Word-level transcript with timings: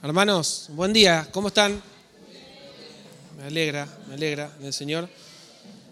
Hermanos, 0.00 0.66
buen 0.68 0.92
día, 0.92 1.28
¿cómo 1.32 1.48
están? 1.48 1.82
Me 3.36 3.46
alegra, 3.46 3.88
me 4.06 4.14
alegra 4.14 4.48
del 4.60 4.72
Señor. 4.72 5.08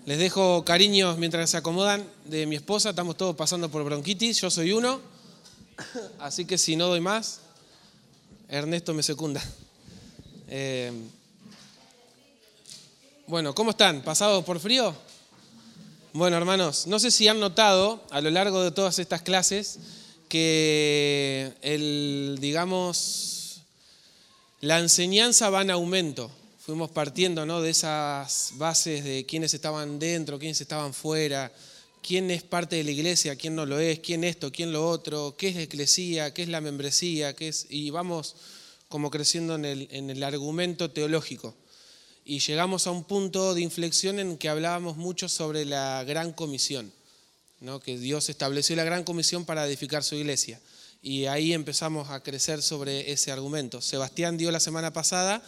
Les 0.05 0.17
dejo 0.17 0.65
cariños 0.65 1.19
mientras 1.19 1.51
se 1.51 1.57
acomodan 1.57 2.09
de 2.25 2.47
mi 2.47 2.55
esposa, 2.55 2.91
estamos 2.91 3.17
todos 3.17 3.35
pasando 3.35 3.69
por 3.69 3.83
bronquitis, 3.83 4.41
yo 4.41 4.49
soy 4.49 4.71
uno, 4.71 5.01
así 6.21 6.45
que 6.45 6.57
si 6.57 6.77
no 6.77 6.87
doy 6.87 7.01
más, 7.01 7.41
Ernesto 8.49 8.95
me 8.95 9.03
secunda. 9.03 9.43
Eh, 10.47 10.93
bueno, 13.27 13.57
¿cómo 13.57 13.71
están? 13.71 14.03
¿Pasados 14.03 14.45
por 14.45 14.61
frío? 14.61 14.95
Bueno, 16.13 16.37
hermanos, 16.37 16.87
no 16.87 17.01
sé 17.01 17.11
si 17.11 17.27
han 17.27 17.41
notado 17.41 18.05
a 18.11 18.21
lo 18.21 18.31
largo 18.31 18.63
de 18.63 18.71
todas 18.71 19.01
estas 19.01 19.23
clases 19.23 19.81
que 20.29 21.53
el, 21.63 22.39
digamos, 22.41 23.36
la 24.61 24.79
enseñanza 24.79 25.51
va 25.51 25.63
en 25.63 25.71
aumento. 25.71 26.31
Fuimos 26.61 26.91
partiendo 26.91 27.47
¿no? 27.47 27.61
de 27.61 27.71
esas 27.71 28.53
bases 28.55 29.05
de 29.05 29.27
quiénes 29.27 29.55
estaban 29.55 29.99
dentro, 29.99 30.39
quiénes 30.39 30.61
estaban 30.61 30.95
fuera, 30.95 31.53
quién 32.03 32.31
es 32.31 32.43
parte 32.43 32.77
de 32.77 32.85
la 32.85 32.91
iglesia, 32.91 33.37
quién 33.37 33.55
no 33.55 33.67
lo 33.67 33.79
es, 33.79 34.01
quién 34.01 34.25
esto, 34.25 34.51
quién 34.51 34.73
lo 34.73 34.89
otro, 34.89 35.37
qué 35.37 35.49
es 35.49 35.57
la 35.57 35.63
eclesía, 35.63 36.33
qué 36.33 36.43
es 36.43 36.49
la 36.49 36.61
membresía, 36.61 37.37
qué 37.37 37.49
es... 37.49 37.67
y 37.69 37.91
vamos 37.91 38.35
como 38.89 39.11
creciendo 39.11 39.55
en 39.57 39.65
el, 39.65 39.89
en 39.91 40.11
el 40.11 40.23
argumento 40.23 40.91
teológico. 40.91 41.55
Y 42.25 42.41
llegamos 42.41 42.87
a 42.87 42.91
un 42.91 43.05
punto 43.05 43.55
de 43.55 43.61
inflexión 43.61 44.19
en 44.19 44.39
que 44.39 44.49
hablábamos 44.49 44.97
mucho 44.97 45.29
sobre 45.29 45.65
la 45.65 46.03
gran 46.05 46.33
comisión, 46.33 46.93
¿no? 47.61 47.79
que 47.79 47.99
Dios 47.99 48.29
estableció 48.29 48.75
la 48.75 48.85
gran 48.85 49.05
comisión 49.05 49.45
para 49.45 49.67
edificar 49.67 50.03
su 50.03 50.17
iglesia 50.17 50.61
y 51.07 51.27
ahí 51.27 51.53
empezamos 51.53 52.11
a 52.11 52.21
crecer 52.21 52.61
sobre 52.63 53.13
ese 53.13 53.31
argumento. 53.31 53.81
Sebastián 53.81 54.37
dio 54.37 54.51
la 54.51 54.59
semana 54.59 54.93
pasada, 54.93 55.41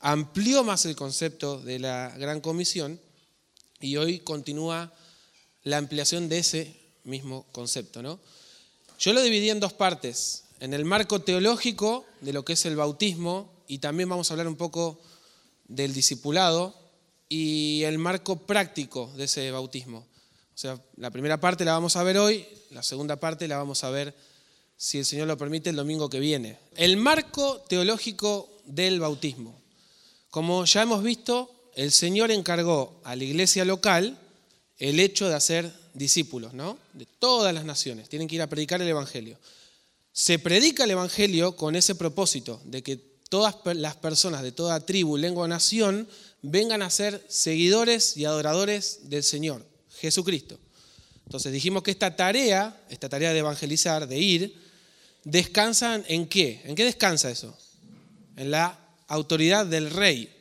amplió 0.00 0.64
más 0.64 0.84
el 0.84 0.96
concepto 0.96 1.62
de 1.62 1.78
la 1.78 2.12
gran 2.18 2.40
comisión 2.40 3.00
y 3.80 3.98
hoy 3.98 4.18
continúa 4.18 4.92
la 5.62 5.76
ampliación 5.76 6.28
de 6.28 6.40
ese 6.40 6.76
mismo 7.04 7.46
concepto. 7.52 8.02
¿no? 8.02 8.18
Yo 8.98 9.12
lo 9.12 9.22
dividí 9.22 9.48
en 9.48 9.60
dos 9.60 9.74
partes, 9.74 10.42
en 10.58 10.74
el 10.74 10.84
marco 10.84 11.20
teológico 11.20 12.04
de 12.20 12.32
lo 12.32 12.44
que 12.44 12.54
es 12.54 12.66
el 12.66 12.74
bautismo 12.74 13.62
y 13.68 13.78
también 13.78 14.08
vamos 14.08 14.28
a 14.28 14.34
hablar 14.34 14.48
un 14.48 14.56
poco 14.56 15.00
del 15.68 15.94
discipulado 15.94 16.74
y 17.28 17.84
el 17.84 17.96
marco 17.98 18.44
práctico 18.44 19.12
de 19.16 19.26
ese 19.26 19.52
bautismo. 19.52 19.98
O 20.52 20.58
sea, 20.58 20.82
la 20.96 21.12
primera 21.12 21.38
parte 21.38 21.64
la 21.64 21.74
vamos 21.74 21.94
a 21.94 22.02
ver 22.02 22.18
hoy, 22.18 22.44
la 22.70 22.82
segunda 22.82 23.20
parte 23.20 23.46
la 23.46 23.56
vamos 23.56 23.84
a 23.84 23.90
ver 23.90 24.31
si 24.82 24.98
el 24.98 25.04
Señor 25.04 25.28
lo 25.28 25.38
permite, 25.38 25.70
el 25.70 25.76
domingo 25.76 26.10
que 26.10 26.18
viene. 26.18 26.58
El 26.74 26.96
marco 26.96 27.62
teológico 27.68 28.50
del 28.64 28.98
bautismo. 28.98 29.56
Como 30.28 30.64
ya 30.64 30.82
hemos 30.82 31.04
visto, 31.04 31.70
el 31.76 31.92
Señor 31.92 32.32
encargó 32.32 33.00
a 33.04 33.14
la 33.14 33.22
iglesia 33.22 33.64
local 33.64 34.18
el 34.78 34.98
hecho 34.98 35.28
de 35.28 35.36
hacer 35.36 35.72
discípulos, 35.94 36.52
¿no? 36.52 36.78
De 36.94 37.06
todas 37.06 37.54
las 37.54 37.64
naciones. 37.64 38.08
Tienen 38.08 38.26
que 38.26 38.34
ir 38.34 38.42
a 38.42 38.48
predicar 38.48 38.82
el 38.82 38.88
Evangelio. 38.88 39.38
Se 40.10 40.40
predica 40.40 40.82
el 40.82 40.90
Evangelio 40.90 41.54
con 41.54 41.76
ese 41.76 41.94
propósito, 41.94 42.60
de 42.64 42.82
que 42.82 42.96
todas 42.96 43.54
las 43.76 43.94
personas 43.94 44.42
de 44.42 44.50
toda 44.50 44.84
tribu, 44.84 45.16
lengua 45.16 45.44
o 45.44 45.48
nación 45.48 46.08
vengan 46.42 46.82
a 46.82 46.90
ser 46.90 47.24
seguidores 47.28 48.16
y 48.16 48.24
adoradores 48.24 49.08
del 49.08 49.22
Señor, 49.22 49.64
Jesucristo. 50.00 50.58
Entonces 51.26 51.52
dijimos 51.52 51.84
que 51.84 51.92
esta 51.92 52.16
tarea, 52.16 52.84
esta 52.90 53.08
tarea 53.08 53.32
de 53.32 53.38
evangelizar, 53.38 54.08
de 54.08 54.18
ir, 54.18 54.61
descansan 55.24 56.04
en 56.08 56.26
qué? 56.26 56.62
¿En 56.64 56.74
qué 56.74 56.84
descansa 56.84 57.30
eso? 57.30 57.56
En 58.36 58.50
la 58.50 58.78
autoridad 59.08 59.66
del 59.66 59.90
rey. 59.90 60.32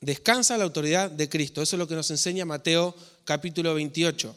Descansa 0.00 0.56
la 0.56 0.64
autoridad 0.64 1.10
de 1.10 1.28
Cristo. 1.28 1.62
Eso 1.62 1.76
es 1.76 1.78
lo 1.78 1.88
que 1.88 1.94
nos 1.94 2.10
enseña 2.10 2.44
Mateo 2.44 2.94
capítulo 3.24 3.74
28. 3.74 4.34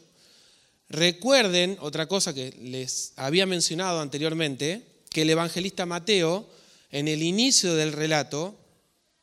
Recuerden 0.90 1.78
otra 1.80 2.06
cosa 2.06 2.34
que 2.34 2.54
les 2.60 3.12
había 3.16 3.46
mencionado 3.46 4.00
anteriormente, 4.00 4.82
que 5.10 5.22
el 5.22 5.30
evangelista 5.30 5.86
Mateo, 5.86 6.48
en 6.90 7.08
el 7.08 7.22
inicio 7.22 7.74
del 7.74 7.92
relato, 7.92 8.54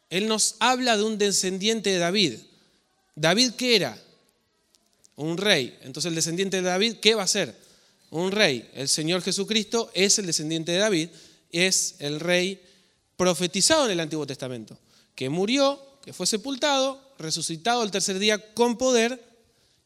él 0.09 0.27
nos 0.27 0.55
habla 0.59 0.97
de 0.97 1.03
un 1.03 1.17
descendiente 1.17 1.91
de 1.91 1.99
David. 1.99 2.39
¿David 3.15 3.51
qué 3.51 3.75
era? 3.75 3.97
Un 5.15 5.37
rey. 5.37 5.77
Entonces 5.81 6.09
el 6.09 6.15
descendiente 6.15 6.57
de 6.57 6.63
David, 6.63 6.95
¿qué 7.01 7.13
va 7.15 7.23
a 7.23 7.27
ser? 7.27 7.55
Un 8.11 8.31
rey. 8.31 8.69
El 8.73 8.87
Señor 8.87 9.23
Jesucristo 9.23 9.89
es 9.93 10.19
el 10.19 10.27
descendiente 10.27 10.71
de 10.71 10.77
David, 10.77 11.09
es 11.51 11.95
el 11.99 12.19
rey 12.19 12.61
profetizado 13.17 13.85
en 13.85 13.91
el 13.91 13.99
Antiguo 13.99 14.27
Testamento, 14.27 14.77
que 15.15 15.29
murió, 15.29 15.81
que 16.03 16.13
fue 16.13 16.27
sepultado, 16.27 17.13
resucitado 17.17 17.83
el 17.83 17.91
tercer 17.91 18.19
día 18.19 18.53
con 18.53 18.77
poder 18.77 19.23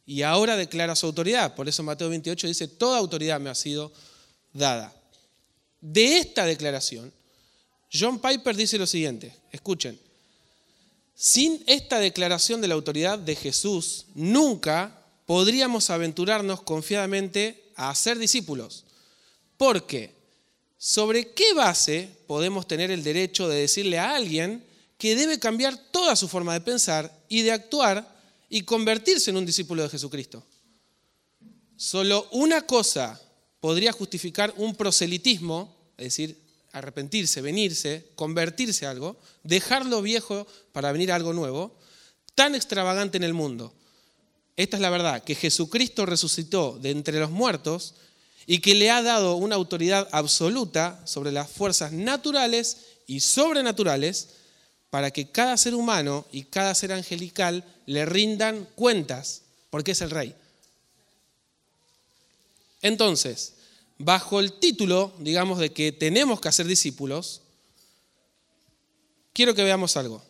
y 0.06 0.22
ahora 0.22 0.56
declara 0.56 0.96
su 0.96 1.06
autoridad. 1.06 1.56
Por 1.56 1.68
eso 1.68 1.84
Mateo 1.84 2.10
28 2.10 2.48
dice, 2.48 2.68
toda 2.68 2.98
autoridad 2.98 3.40
me 3.40 3.50
ha 3.50 3.56
sido 3.56 3.92
dada. 4.54 4.94
De 5.82 6.18
esta 6.18 6.46
declaración, 6.46 7.14
John 7.92 8.20
Piper 8.20 8.56
dice 8.56 8.78
lo 8.78 8.88
siguiente, 8.88 9.36
escuchen, 9.52 10.00
sin 11.14 11.64
esta 11.68 12.00
declaración 12.00 12.60
de 12.60 12.68
la 12.68 12.74
autoridad 12.74 13.18
de 13.20 13.36
Jesús, 13.36 14.08
nunca 14.16 15.02
podríamos 15.26 15.90
aventurarnos 15.90 16.62
confiadamente 16.62 17.65
a 17.76 17.94
ser 17.94 18.18
discípulos. 18.18 18.86
Porque, 19.58 20.16
¿sobre 20.78 21.34
qué 21.34 21.54
base 21.54 22.10
podemos 22.28 22.68
tener 22.68 22.92
el 22.92 23.04
derecho 23.04 23.48
de 23.48 23.60
decirle 23.60 24.00
a 24.00 24.16
alguien 24.16 24.66
que 24.98 25.16
debe 25.16 25.40
cambiar 25.40 25.78
toda 25.92 26.16
su 26.16 26.28
forma 26.28 26.54
de 26.54 26.62
pensar 26.62 27.26
y 27.30 27.42
de 27.42 27.52
actuar 27.52 28.16
y 28.50 28.62
convertirse 28.62 29.30
en 29.30 29.38
un 29.38 29.46
discípulo 29.46 29.84
de 29.84 29.90
Jesucristo? 29.90 30.46
Solo 31.76 32.28
una 32.32 32.62
cosa 32.62 33.22
podría 33.60 33.92
justificar 33.92 34.54
un 34.58 34.76
proselitismo, 34.76 35.76
es 35.98 36.06
decir, 36.06 36.40
arrepentirse, 36.72 37.42
venirse, 37.42 38.12
convertirse 38.16 38.86
a 38.86 38.92
algo, 38.92 39.18
dejarlo 39.44 40.02
viejo 40.02 40.48
para 40.72 40.92
venir 40.92 41.12
a 41.12 41.16
algo 41.16 41.34
nuevo, 41.34 41.78
tan 42.36 42.56
extravagante 42.56 43.18
en 43.18 43.24
el 43.24 43.34
mundo 43.34 43.74
esta 44.58 44.78
es 44.78 44.82
la 44.82 44.90
verdad, 44.90 45.24
que 45.24 45.36
Jesucristo 45.36 46.06
resucitó 46.06 46.78
de 46.82 46.92
entre 46.92 47.20
los 47.20 47.30
muertos 47.30 47.96
y 48.48 48.60
que 48.60 48.76
le 48.76 48.90
ha 48.90 49.02
dado 49.02 49.36
una 49.36 49.56
autoridad 49.56 50.08
absoluta 50.12 51.02
sobre 51.06 51.32
las 51.32 51.50
fuerzas 51.50 51.92
naturales 51.92 52.78
y 53.08 53.20
sobrenaturales 53.20 54.30
para 54.90 55.12
que 55.12 55.30
cada 55.30 55.58
ser 55.58 55.76
humano 55.76 56.26
y 56.32 56.44
cada 56.44 56.74
ser 56.74 56.94
angelical 56.94 57.66
le 57.86 58.06
rindan 58.06 58.68
cuentas, 58.76 59.42
porque 59.70 59.92
es 59.92 60.02
el 60.02 60.12
rey. 60.12 60.34
Entonces, 62.82 63.56
bajo 63.98 64.40
el 64.40 64.54
título, 64.54 65.14
digamos, 65.20 65.60
de 65.60 65.74
que 65.74 65.92
tenemos 65.92 66.40
que 66.40 66.48
hacer 66.48 66.66
discípulos, 66.66 67.42
quiero 69.34 69.54
que 69.54 69.64
veamos 69.64 69.98
algo. 69.98 70.24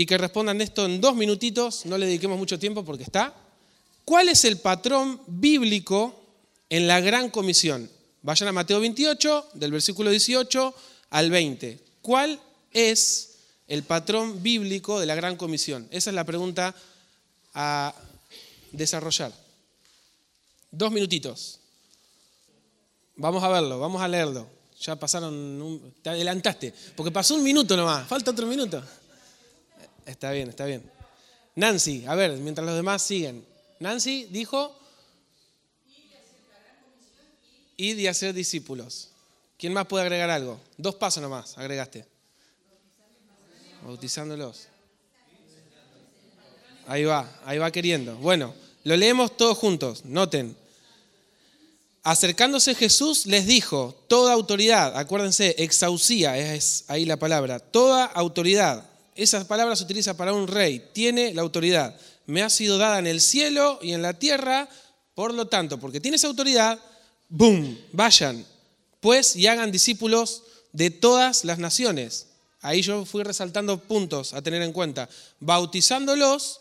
Y 0.00 0.06
que 0.06 0.16
respondan 0.16 0.62
esto 0.62 0.86
en 0.86 0.98
dos 0.98 1.14
minutitos, 1.14 1.84
no 1.84 1.98
le 1.98 2.06
dediquemos 2.06 2.38
mucho 2.38 2.58
tiempo 2.58 2.82
porque 2.86 3.02
está. 3.02 3.34
¿Cuál 4.06 4.30
es 4.30 4.46
el 4.46 4.56
patrón 4.56 5.20
bíblico 5.26 6.18
en 6.70 6.88
la 6.88 7.00
gran 7.00 7.28
comisión? 7.28 7.90
Vayan 8.22 8.48
a 8.48 8.52
Mateo 8.52 8.80
28, 8.80 9.48
del 9.52 9.72
versículo 9.72 10.08
18 10.08 10.74
al 11.10 11.28
20. 11.28 11.78
¿Cuál 12.00 12.40
es 12.72 13.40
el 13.68 13.82
patrón 13.82 14.42
bíblico 14.42 14.98
de 14.98 15.04
la 15.04 15.14
gran 15.14 15.36
comisión? 15.36 15.86
Esa 15.90 16.08
es 16.08 16.14
la 16.14 16.24
pregunta 16.24 16.74
a 17.52 17.94
desarrollar. 18.72 19.34
Dos 20.70 20.90
minutitos. 20.92 21.60
Vamos 23.16 23.44
a 23.44 23.50
verlo, 23.50 23.78
vamos 23.78 24.00
a 24.00 24.08
leerlo. 24.08 24.48
Ya 24.80 24.96
pasaron, 24.96 25.34
un, 25.34 25.94
te 26.00 26.08
adelantaste, 26.08 26.72
porque 26.96 27.12
pasó 27.12 27.34
un 27.34 27.42
minuto 27.42 27.76
nomás, 27.76 28.08
falta 28.08 28.30
otro 28.30 28.46
minuto. 28.46 28.82
Está 30.10 30.32
bien, 30.32 30.48
está 30.48 30.64
bien. 30.66 30.90
Nancy, 31.54 32.04
a 32.06 32.14
ver, 32.14 32.32
mientras 32.32 32.66
los 32.66 32.74
demás 32.74 33.00
siguen. 33.02 33.46
Nancy 33.78 34.26
dijo, 34.30 34.76
y 37.76 38.06
hacer 38.06 38.34
discípulos. 38.34 39.08
¿Quién 39.56 39.72
más 39.72 39.86
puede 39.86 40.02
agregar 40.02 40.30
algo? 40.30 40.60
Dos 40.76 40.96
pasos 40.96 41.22
nomás, 41.22 41.56
agregaste. 41.56 42.04
Bautizándolos. 43.84 44.66
Ahí 46.86 47.04
va, 47.04 47.30
ahí 47.44 47.58
va 47.58 47.70
queriendo. 47.70 48.16
Bueno, 48.16 48.54
lo 48.84 48.96
leemos 48.96 49.36
todos 49.36 49.56
juntos. 49.56 50.04
Noten. 50.04 50.56
Acercándose 52.02 52.74
Jesús 52.74 53.26
les 53.26 53.46
dijo, 53.46 53.94
toda 54.08 54.32
autoridad, 54.32 54.98
acuérdense, 54.98 55.54
exausía 55.58 56.36
es 56.36 56.84
ahí 56.88 57.04
la 57.04 57.18
palabra, 57.18 57.60
toda 57.60 58.06
autoridad 58.06 58.89
esa 59.22 59.46
palabra 59.46 59.76
se 59.76 59.84
utiliza 59.84 60.16
para 60.16 60.32
un 60.32 60.46
rey, 60.48 60.88
tiene 60.92 61.34
la 61.34 61.42
autoridad. 61.42 61.96
Me 62.26 62.42
ha 62.42 62.50
sido 62.50 62.78
dada 62.78 62.98
en 62.98 63.06
el 63.06 63.20
cielo 63.20 63.78
y 63.82 63.92
en 63.92 64.02
la 64.02 64.14
tierra, 64.14 64.68
por 65.14 65.34
lo 65.34 65.46
tanto, 65.46 65.78
porque 65.78 66.00
tiene 66.00 66.16
esa 66.16 66.28
autoridad, 66.28 66.78
¡boom! 67.28 67.78
Vayan, 67.92 68.44
pues, 69.00 69.36
y 69.36 69.46
hagan 69.46 69.72
discípulos 69.72 70.42
de 70.72 70.90
todas 70.90 71.44
las 71.44 71.58
naciones. 71.58 72.26
Ahí 72.62 72.82
yo 72.82 73.04
fui 73.04 73.22
resaltando 73.22 73.78
puntos 73.78 74.34
a 74.34 74.42
tener 74.42 74.62
en 74.62 74.72
cuenta. 74.72 75.08
Bautizándolos 75.40 76.60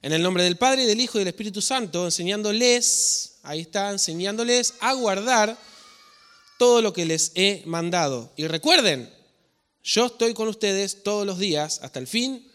en 0.00 0.12
el 0.12 0.22
nombre 0.22 0.44
del 0.44 0.56
Padre, 0.56 0.86
del 0.86 1.00
Hijo 1.00 1.18
y 1.18 1.20
del 1.20 1.28
Espíritu 1.28 1.60
Santo, 1.62 2.04
enseñándoles, 2.04 3.34
ahí 3.42 3.60
está, 3.60 3.90
enseñándoles 3.90 4.74
a 4.80 4.92
guardar 4.94 5.56
todo 6.58 6.80
lo 6.82 6.92
que 6.92 7.04
les 7.04 7.32
he 7.34 7.62
mandado. 7.66 8.32
Y 8.36 8.46
recuerden, 8.46 9.12
yo 9.84 10.06
estoy 10.06 10.34
con 10.34 10.48
ustedes 10.48 11.02
todos 11.02 11.26
los 11.26 11.38
días 11.38 11.80
hasta 11.82 11.98
el 11.98 12.06
fin 12.06 12.46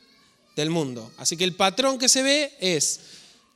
del 0.56 0.70
mundo. 0.70 1.12
Así 1.18 1.36
que 1.38 1.44
el 1.44 1.56
patrón 1.56 2.00
que 2.00 2.10
se 2.10 2.24
ve 2.24 2.56
es 2.60 3.02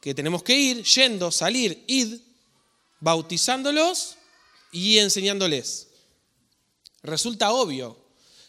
que 0.01 0.13
tenemos 0.13 0.43
que 0.43 0.57
ir, 0.57 0.83
yendo, 0.83 1.31
salir, 1.31 1.83
id, 1.87 2.19
bautizándolos 2.99 4.17
y 4.71 4.97
enseñándoles. 4.97 5.87
Resulta 7.03 7.51
obvio 7.51 7.97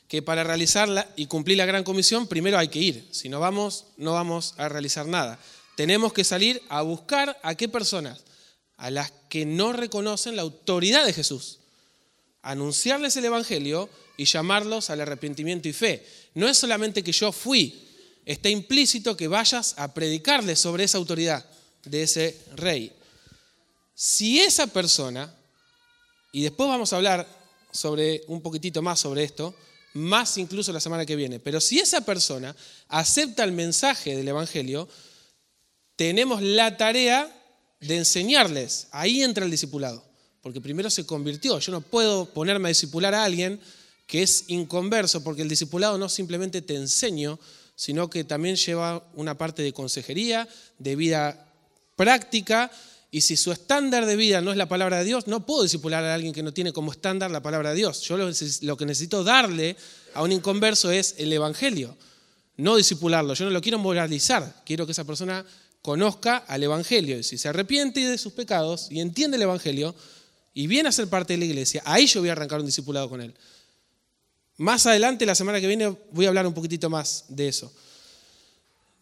que 0.08 0.22
para 0.22 0.44
realizarla 0.44 1.10
y 1.16 1.26
cumplir 1.26 1.56
la 1.56 1.66
gran 1.66 1.84
comisión, 1.84 2.26
primero 2.26 2.58
hay 2.58 2.68
que 2.68 2.80
ir. 2.80 3.08
Si 3.12 3.28
no 3.28 3.40
vamos, 3.40 3.86
no 3.96 4.12
vamos 4.12 4.54
a 4.58 4.68
realizar 4.68 5.06
nada. 5.06 5.38
Tenemos 5.76 6.12
que 6.12 6.24
salir 6.24 6.62
a 6.68 6.82
buscar 6.82 7.38
a 7.42 7.54
qué 7.54 7.68
personas, 7.68 8.24
a 8.76 8.90
las 8.90 9.12
que 9.30 9.46
no 9.46 9.72
reconocen 9.72 10.36
la 10.36 10.42
autoridad 10.42 11.06
de 11.06 11.12
Jesús 11.14 11.60
anunciarles 12.42 13.16
el 13.16 13.24
Evangelio 13.24 13.88
y 14.22 14.24
llamarlos 14.24 14.88
al 14.88 15.00
arrepentimiento 15.00 15.68
y 15.68 15.72
fe. 15.72 16.06
No 16.34 16.48
es 16.48 16.56
solamente 16.56 17.02
que 17.02 17.10
yo 17.10 17.32
fui, 17.32 17.88
está 18.24 18.48
implícito 18.48 19.16
que 19.16 19.26
vayas 19.26 19.74
a 19.76 19.92
predicarles 19.92 20.60
sobre 20.60 20.84
esa 20.84 20.98
autoridad 20.98 21.44
de 21.84 22.04
ese 22.04 22.40
rey. 22.54 22.92
Si 23.94 24.40
esa 24.40 24.68
persona, 24.68 25.34
y 26.30 26.42
después 26.42 26.68
vamos 26.68 26.92
a 26.92 26.96
hablar 26.96 27.26
sobre 27.72 28.22
un 28.28 28.40
poquitito 28.40 28.80
más 28.80 29.00
sobre 29.00 29.24
esto, 29.24 29.54
más 29.94 30.38
incluso 30.38 30.72
la 30.72 30.80
semana 30.80 31.04
que 31.04 31.16
viene, 31.16 31.40
pero 31.40 31.60
si 31.60 31.80
esa 31.80 32.02
persona 32.02 32.54
acepta 32.88 33.42
el 33.42 33.52
mensaje 33.52 34.16
del 34.16 34.28
Evangelio, 34.28 34.88
tenemos 35.96 36.40
la 36.42 36.76
tarea 36.76 37.30
de 37.80 37.96
enseñarles. 37.96 38.86
Ahí 38.92 39.22
entra 39.22 39.44
el 39.44 39.50
discipulado 39.50 40.12
porque 40.42 40.60
primero 40.60 40.90
se 40.90 41.06
convirtió. 41.06 41.58
Yo 41.60 41.72
no 41.72 41.80
puedo 41.80 42.26
ponerme 42.26 42.68
a 42.68 42.70
discipular 42.70 43.14
a 43.14 43.24
alguien 43.24 43.60
que 44.06 44.22
es 44.22 44.44
inconverso, 44.48 45.24
porque 45.24 45.42
el 45.42 45.48
discipulado 45.48 45.98
no 45.98 46.08
simplemente 46.08 46.62
te 46.62 46.74
enseño, 46.74 47.38
sino 47.74 48.10
que 48.10 48.24
también 48.24 48.56
lleva 48.56 49.06
una 49.14 49.36
parte 49.36 49.62
de 49.62 49.72
consejería, 49.72 50.48
de 50.78 50.96
vida 50.96 51.52
práctica, 51.96 52.70
y 53.14 53.20
si 53.20 53.36
su 53.36 53.52
estándar 53.52 54.06
de 54.06 54.16
vida 54.16 54.40
no 54.40 54.52
es 54.52 54.56
la 54.56 54.68
palabra 54.68 54.98
de 54.98 55.04
Dios, 55.04 55.26
no 55.26 55.44
puedo 55.44 55.64
discipular 55.64 56.02
a 56.02 56.14
alguien 56.14 56.32
que 56.32 56.42
no 56.42 56.54
tiene 56.54 56.72
como 56.72 56.92
estándar 56.92 57.30
la 57.30 57.42
palabra 57.42 57.70
de 57.70 57.76
Dios. 57.76 58.00
Yo 58.00 58.16
lo, 58.16 58.76
que 58.76 58.86
necesito 58.86 59.22
darle 59.22 59.76
a 60.14 60.22
un 60.22 60.32
inconverso 60.32 60.90
es 60.90 61.16
el 61.18 61.30
Evangelio, 61.30 61.94
no 62.56 62.76
discipularlo. 62.76 63.34
Yo 63.34 63.44
no 63.44 63.50
lo 63.50 63.60
quiero 63.60 63.78
moralizar, 63.78 64.62
quiero 64.64 64.86
que 64.86 64.92
esa 64.92 65.04
persona 65.04 65.44
conozca 65.82 66.38
al 66.38 66.62
Evangelio. 66.62 67.18
Y 67.18 67.22
si 67.22 67.36
se 67.36 67.50
arrepiente 67.50 68.00
de 68.00 68.16
sus 68.16 68.32
pecados 68.32 68.88
y 68.90 69.00
entiende 69.00 69.36
el 69.36 69.42
Evangelio, 69.42 69.94
y 70.54 70.66
viene 70.66 70.88
a 70.88 70.92
ser 70.92 71.08
parte 71.08 71.34
de 71.34 71.38
la 71.38 71.44
iglesia, 71.44 71.82
ahí 71.84 72.06
yo 72.06 72.20
voy 72.20 72.28
a 72.30 72.32
arrancar 72.32 72.60
un 72.60 72.66
discipulado 72.66 73.08
con 73.08 73.20
él. 73.20 73.34
Más 74.58 74.86
adelante, 74.86 75.26
la 75.26 75.34
semana 75.34 75.60
que 75.60 75.66
viene, 75.66 75.96
voy 76.10 76.26
a 76.26 76.28
hablar 76.28 76.46
un 76.46 76.54
poquitito 76.54 76.90
más 76.90 77.24
de 77.28 77.48
eso. 77.48 77.72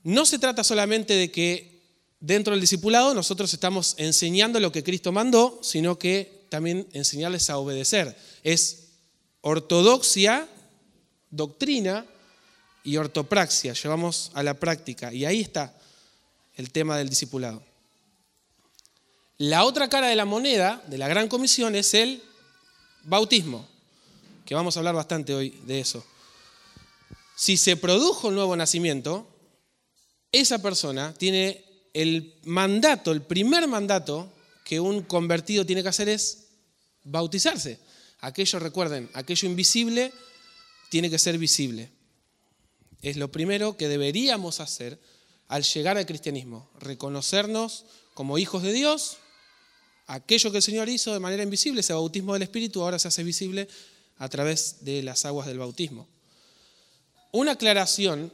No 0.02 0.24
se 0.24 0.38
trata 0.38 0.64
solamente 0.64 1.14
de 1.14 1.30
que 1.30 1.80
dentro 2.20 2.52
del 2.52 2.60
discipulado 2.60 3.14
nosotros 3.14 3.52
estamos 3.52 3.94
enseñando 3.98 4.60
lo 4.60 4.72
que 4.72 4.84
Cristo 4.84 5.12
mandó, 5.12 5.58
sino 5.62 5.98
que 5.98 6.46
también 6.48 6.86
enseñarles 6.92 7.50
a 7.50 7.58
obedecer. 7.58 8.16
Es 8.42 8.88
ortodoxia, 9.40 10.48
doctrina 11.30 12.06
y 12.84 12.96
ortopraxia. 12.96 13.72
Llevamos 13.74 14.30
a 14.34 14.42
la 14.42 14.54
práctica. 14.54 15.12
Y 15.12 15.24
ahí 15.24 15.40
está 15.40 15.74
el 16.56 16.70
tema 16.70 16.96
del 16.96 17.08
discipulado. 17.08 17.62
La 19.38 19.64
otra 19.64 19.88
cara 19.88 20.08
de 20.08 20.16
la 20.16 20.26
moneda 20.26 20.82
de 20.86 20.98
la 20.98 21.08
gran 21.08 21.28
comisión 21.28 21.74
es 21.74 21.94
el 21.94 22.22
bautismo, 23.04 23.66
que 24.50 24.56
vamos 24.56 24.76
a 24.76 24.80
hablar 24.80 24.96
bastante 24.96 25.32
hoy 25.32 25.50
de 25.64 25.78
eso. 25.78 26.04
Si 27.36 27.56
se 27.56 27.76
produjo 27.76 28.26
un 28.26 28.34
nuevo 28.34 28.56
nacimiento, 28.56 29.28
esa 30.32 30.60
persona 30.60 31.14
tiene 31.16 31.64
el 31.94 32.34
mandato, 32.42 33.12
el 33.12 33.22
primer 33.22 33.68
mandato 33.68 34.28
que 34.64 34.80
un 34.80 35.02
convertido 35.02 35.64
tiene 35.64 35.84
que 35.84 35.90
hacer 35.90 36.08
es 36.08 36.48
bautizarse. 37.04 37.78
Aquello, 38.18 38.58
recuerden, 38.58 39.08
aquello 39.14 39.48
invisible 39.48 40.12
tiene 40.88 41.10
que 41.10 41.20
ser 41.20 41.38
visible. 41.38 41.92
Es 43.02 43.16
lo 43.16 43.30
primero 43.30 43.76
que 43.76 43.86
deberíamos 43.86 44.58
hacer 44.58 44.98
al 45.46 45.62
llegar 45.62 45.96
al 45.96 46.06
cristianismo, 46.06 46.68
reconocernos 46.80 47.84
como 48.14 48.36
hijos 48.36 48.64
de 48.64 48.72
Dios 48.72 49.18
aquello 50.08 50.50
que 50.50 50.56
el 50.56 50.62
Señor 50.64 50.88
hizo 50.88 51.12
de 51.12 51.20
manera 51.20 51.44
invisible, 51.44 51.82
ese 51.82 51.92
bautismo 51.92 52.32
del 52.32 52.42
Espíritu, 52.42 52.82
ahora 52.82 52.98
se 52.98 53.06
hace 53.06 53.22
visible 53.22 53.68
a 54.20 54.28
través 54.28 54.84
de 54.84 55.02
las 55.02 55.24
aguas 55.24 55.46
del 55.46 55.58
bautismo. 55.58 56.06
Una 57.32 57.52
aclaración 57.52 58.30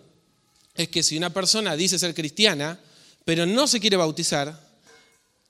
es 0.75 0.89
que 0.89 1.05
si 1.05 1.17
una 1.17 1.33
persona 1.33 1.77
dice 1.77 1.99
ser 1.99 2.13
cristiana, 2.13 2.79
pero 3.25 3.47
no 3.47 3.69
se 3.69 3.79
quiere 3.79 3.97
bautizar, 3.97 4.61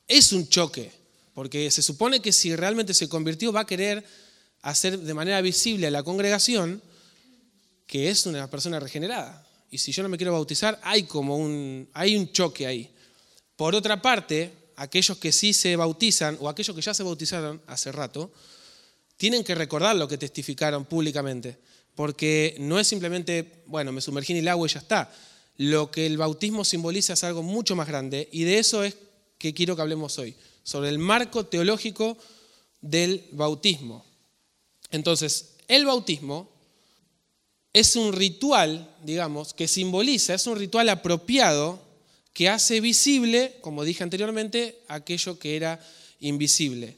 es 0.06 0.32
un 0.32 0.46
choque, 0.46 0.92
porque 1.34 1.70
se 1.70 1.80
supone 1.82 2.20
que 2.20 2.32
si 2.32 2.54
realmente 2.54 2.92
se 2.92 3.08
convirtió 3.08 3.50
va 3.50 3.60
a 3.60 3.66
querer 3.66 4.04
hacer 4.60 4.98
de 4.98 5.14
manera 5.14 5.40
visible 5.40 5.86
a 5.86 5.90
la 5.90 6.02
congregación 6.02 6.82
que 7.86 8.10
es 8.10 8.26
una 8.26 8.50
persona 8.50 8.78
regenerada. 8.78 9.46
Y 9.70 9.78
si 9.78 9.90
yo 9.90 10.02
no 10.02 10.10
me 10.10 10.18
quiero 10.18 10.32
bautizar, 10.32 10.78
hay 10.82 11.04
como 11.04 11.38
un, 11.38 11.88
hay 11.94 12.14
un 12.14 12.30
choque 12.30 12.66
ahí. 12.66 12.92
Por 13.56 13.74
otra 13.74 14.02
parte, 14.02 14.52
aquellos 14.76 15.16
que 15.16 15.32
sí 15.32 15.54
se 15.54 15.76
bautizan 15.76 16.36
o 16.40 16.48
aquellos 16.50 16.76
que 16.76 16.82
ya 16.82 16.92
se 16.92 17.02
bautizaron 17.02 17.62
hace 17.66 17.90
rato, 17.90 18.30
tienen 19.16 19.44
que 19.44 19.54
recordar 19.54 19.96
lo 19.96 20.08
que 20.08 20.18
testificaron 20.18 20.84
públicamente, 20.84 21.58
porque 21.94 22.56
no 22.58 22.78
es 22.78 22.86
simplemente, 22.86 23.62
bueno, 23.66 23.92
me 23.92 24.00
sumergí 24.00 24.32
en 24.32 24.40
el 24.40 24.48
agua 24.48 24.68
y 24.68 24.72
ya 24.72 24.80
está. 24.80 25.12
Lo 25.56 25.90
que 25.90 26.06
el 26.06 26.18
bautismo 26.18 26.64
simboliza 26.64 27.14
es 27.14 27.24
algo 27.24 27.42
mucho 27.42 27.74
más 27.74 27.88
grande 27.88 28.28
y 28.30 28.44
de 28.44 28.58
eso 28.58 28.84
es 28.84 28.96
que 29.38 29.54
quiero 29.54 29.74
que 29.74 29.82
hablemos 29.82 30.18
hoy, 30.18 30.34
sobre 30.62 30.90
el 30.90 30.98
marco 30.98 31.46
teológico 31.46 32.18
del 32.80 33.24
bautismo. 33.32 34.04
Entonces, 34.90 35.56
el 35.68 35.86
bautismo 35.86 36.50
es 37.72 37.96
un 37.96 38.12
ritual, 38.12 38.94
digamos, 39.02 39.52
que 39.54 39.68
simboliza, 39.68 40.34
es 40.34 40.46
un 40.46 40.58
ritual 40.58 40.88
apropiado 40.88 41.80
que 42.32 42.48
hace 42.48 42.80
visible, 42.80 43.56
como 43.60 43.84
dije 43.84 44.02
anteriormente, 44.02 44.80
aquello 44.88 45.38
que 45.38 45.56
era 45.56 45.80
invisible. 46.20 46.96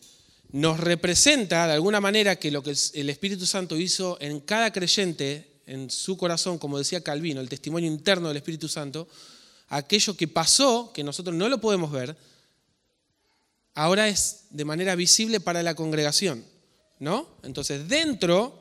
Nos 0.50 0.81
representa 0.81 1.67
de 1.67 1.75
alguna 1.75 2.00
manera 2.00 2.37
que 2.37 2.50
lo 2.50 2.62
que 2.62 2.75
el 2.95 3.11
Espíritu 3.11 3.47
Santo 3.47 3.76
hizo 3.76 4.17
en 4.21 4.40
cada 4.40 4.73
creyente, 4.73 5.61
en 5.67 5.90
su 5.90 6.17
corazón, 6.17 6.59
como 6.59 6.78
decía 6.78 7.02
Calvino, 7.02 7.40
el 7.40 7.49
testimonio 7.49 7.90
interno 7.90 8.28
del 8.28 8.38
Espíritu 8.38 8.69
Santo, 8.69 9.09
aquello 9.69 10.17
que 10.17 10.28
pasó, 10.28 10.93
que 10.95 11.05
nosotros 11.05 11.37
no 11.37 11.49
lo 11.49 11.61
podemos 11.61 11.93
ver, 11.93 12.17
ahora 13.75 14.09
es 14.09 14.47
de 14.50 14.64
manera 14.64 14.95
visible 14.95 15.40
para 15.40 15.62
la 15.62 15.75
congregación. 15.75 16.45
¿no? 16.99 17.28
Entonces, 17.43 17.88
dentro 17.88 18.59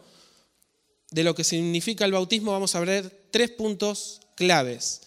de 1.11 1.23
lo 1.23 1.33
que 1.35 1.43
significa 1.43 2.05
el 2.05 2.11
bautismo, 2.11 2.51
vamos 2.51 2.75
a 2.75 2.79
ver 2.81 3.27
tres 3.31 3.51
puntos 3.51 4.21
claves. 4.35 5.01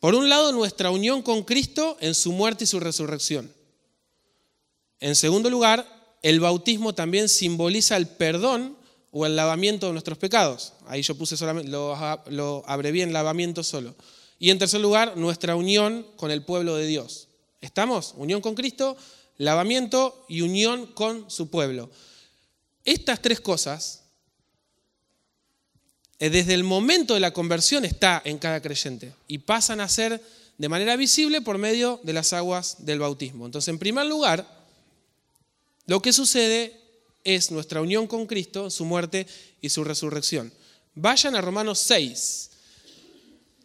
Por 0.00 0.14
un 0.14 0.28
lado, 0.28 0.52
nuestra 0.52 0.90
unión 0.90 1.22
con 1.22 1.42
Cristo 1.44 1.96
en 2.00 2.14
su 2.14 2.32
muerte 2.32 2.64
y 2.64 2.66
su 2.66 2.80
resurrección. 2.80 3.52
En 5.00 5.14
segundo 5.14 5.50
lugar, 5.50 5.86
el 6.22 6.40
bautismo 6.40 6.94
también 6.94 7.28
simboliza 7.28 7.96
el 7.96 8.08
perdón 8.08 8.76
o 9.10 9.26
el 9.26 9.36
lavamiento 9.36 9.86
de 9.86 9.92
nuestros 9.92 10.18
pecados. 10.18 10.74
Ahí 10.86 11.02
yo 11.02 11.14
puse 11.16 11.36
solamente, 11.36 11.70
lo, 11.70 11.96
lo 12.30 12.62
abrevié 12.66 13.04
en 13.04 13.12
lavamiento 13.12 13.62
solo. 13.62 13.94
Y 14.38 14.50
en 14.50 14.58
tercer 14.58 14.80
lugar, 14.80 15.16
nuestra 15.16 15.56
unión 15.56 16.06
con 16.16 16.30
el 16.30 16.44
pueblo 16.44 16.76
de 16.76 16.86
Dios. 16.86 17.28
¿Estamos? 17.60 18.14
Unión 18.16 18.40
con 18.40 18.54
Cristo, 18.54 18.96
lavamiento 19.36 20.24
y 20.28 20.42
unión 20.42 20.86
con 20.86 21.30
su 21.30 21.50
pueblo. 21.50 21.90
Estas 22.84 23.20
tres 23.20 23.40
cosas 23.40 24.04
eh, 26.18 26.30
desde 26.30 26.54
el 26.54 26.64
momento 26.64 27.14
de 27.14 27.20
la 27.20 27.32
conversión 27.32 27.84
está 27.84 28.20
en 28.24 28.38
cada 28.38 28.60
creyente 28.60 29.12
y 29.28 29.38
pasan 29.38 29.80
a 29.80 29.88
ser 29.88 30.22
de 30.56 30.68
manera 30.68 30.96
visible 30.96 31.40
por 31.40 31.58
medio 31.58 32.00
de 32.02 32.12
las 32.12 32.32
aguas 32.32 32.84
del 32.84 32.98
bautismo. 32.98 33.46
Entonces, 33.46 33.68
en 33.68 33.78
primer 33.78 34.06
lugar, 34.06 34.57
lo 35.88 36.02
que 36.02 36.12
sucede 36.12 36.78
es 37.24 37.50
nuestra 37.50 37.80
unión 37.80 38.06
con 38.06 38.26
Cristo, 38.26 38.68
su 38.68 38.84
muerte 38.84 39.26
y 39.62 39.70
su 39.70 39.84
resurrección. 39.84 40.52
Vayan 40.94 41.34
a 41.34 41.40
Romanos 41.40 41.78
6. 41.78 42.50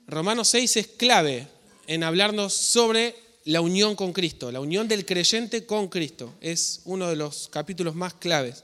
Romanos 0.07 0.47
6 0.47 0.77
es 0.77 0.87
clave 0.87 1.49
en 1.85 2.01
hablarnos 2.01 2.53
sobre 2.53 3.13
la 3.43 3.59
unión 3.59 3.97
con 3.97 4.13
Cristo, 4.13 4.53
la 4.53 4.61
unión 4.61 4.87
del 4.87 5.05
creyente 5.05 5.65
con 5.65 5.89
Cristo. 5.89 6.33
Es 6.39 6.79
uno 6.85 7.09
de 7.09 7.17
los 7.17 7.49
capítulos 7.49 7.93
más 7.93 8.13
claves. 8.13 8.63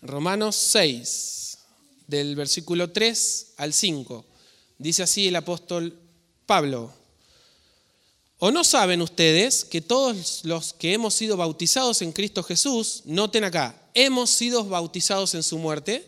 Romanos 0.00 0.54
6, 0.54 1.58
del 2.06 2.36
versículo 2.36 2.92
3 2.92 3.54
al 3.56 3.72
5. 3.72 4.24
Dice 4.78 5.02
así 5.02 5.26
el 5.26 5.34
apóstol 5.34 5.98
Pablo. 6.46 7.01
¿O 8.44 8.50
no 8.50 8.64
saben 8.64 9.00
ustedes 9.02 9.64
que 9.64 9.80
todos 9.80 10.40
los 10.42 10.72
que 10.72 10.94
hemos 10.94 11.14
sido 11.14 11.36
bautizados 11.36 12.02
en 12.02 12.10
Cristo 12.10 12.42
Jesús, 12.42 13.02
noten 13.04 13.44
acá, 13.44 13.80
hemos 13.94 14.30
sido 14.30 14.64
bautizados 14.64 15.36
en 15.36 15.44
su 15.44 15.58
muerte? 15.58 16.04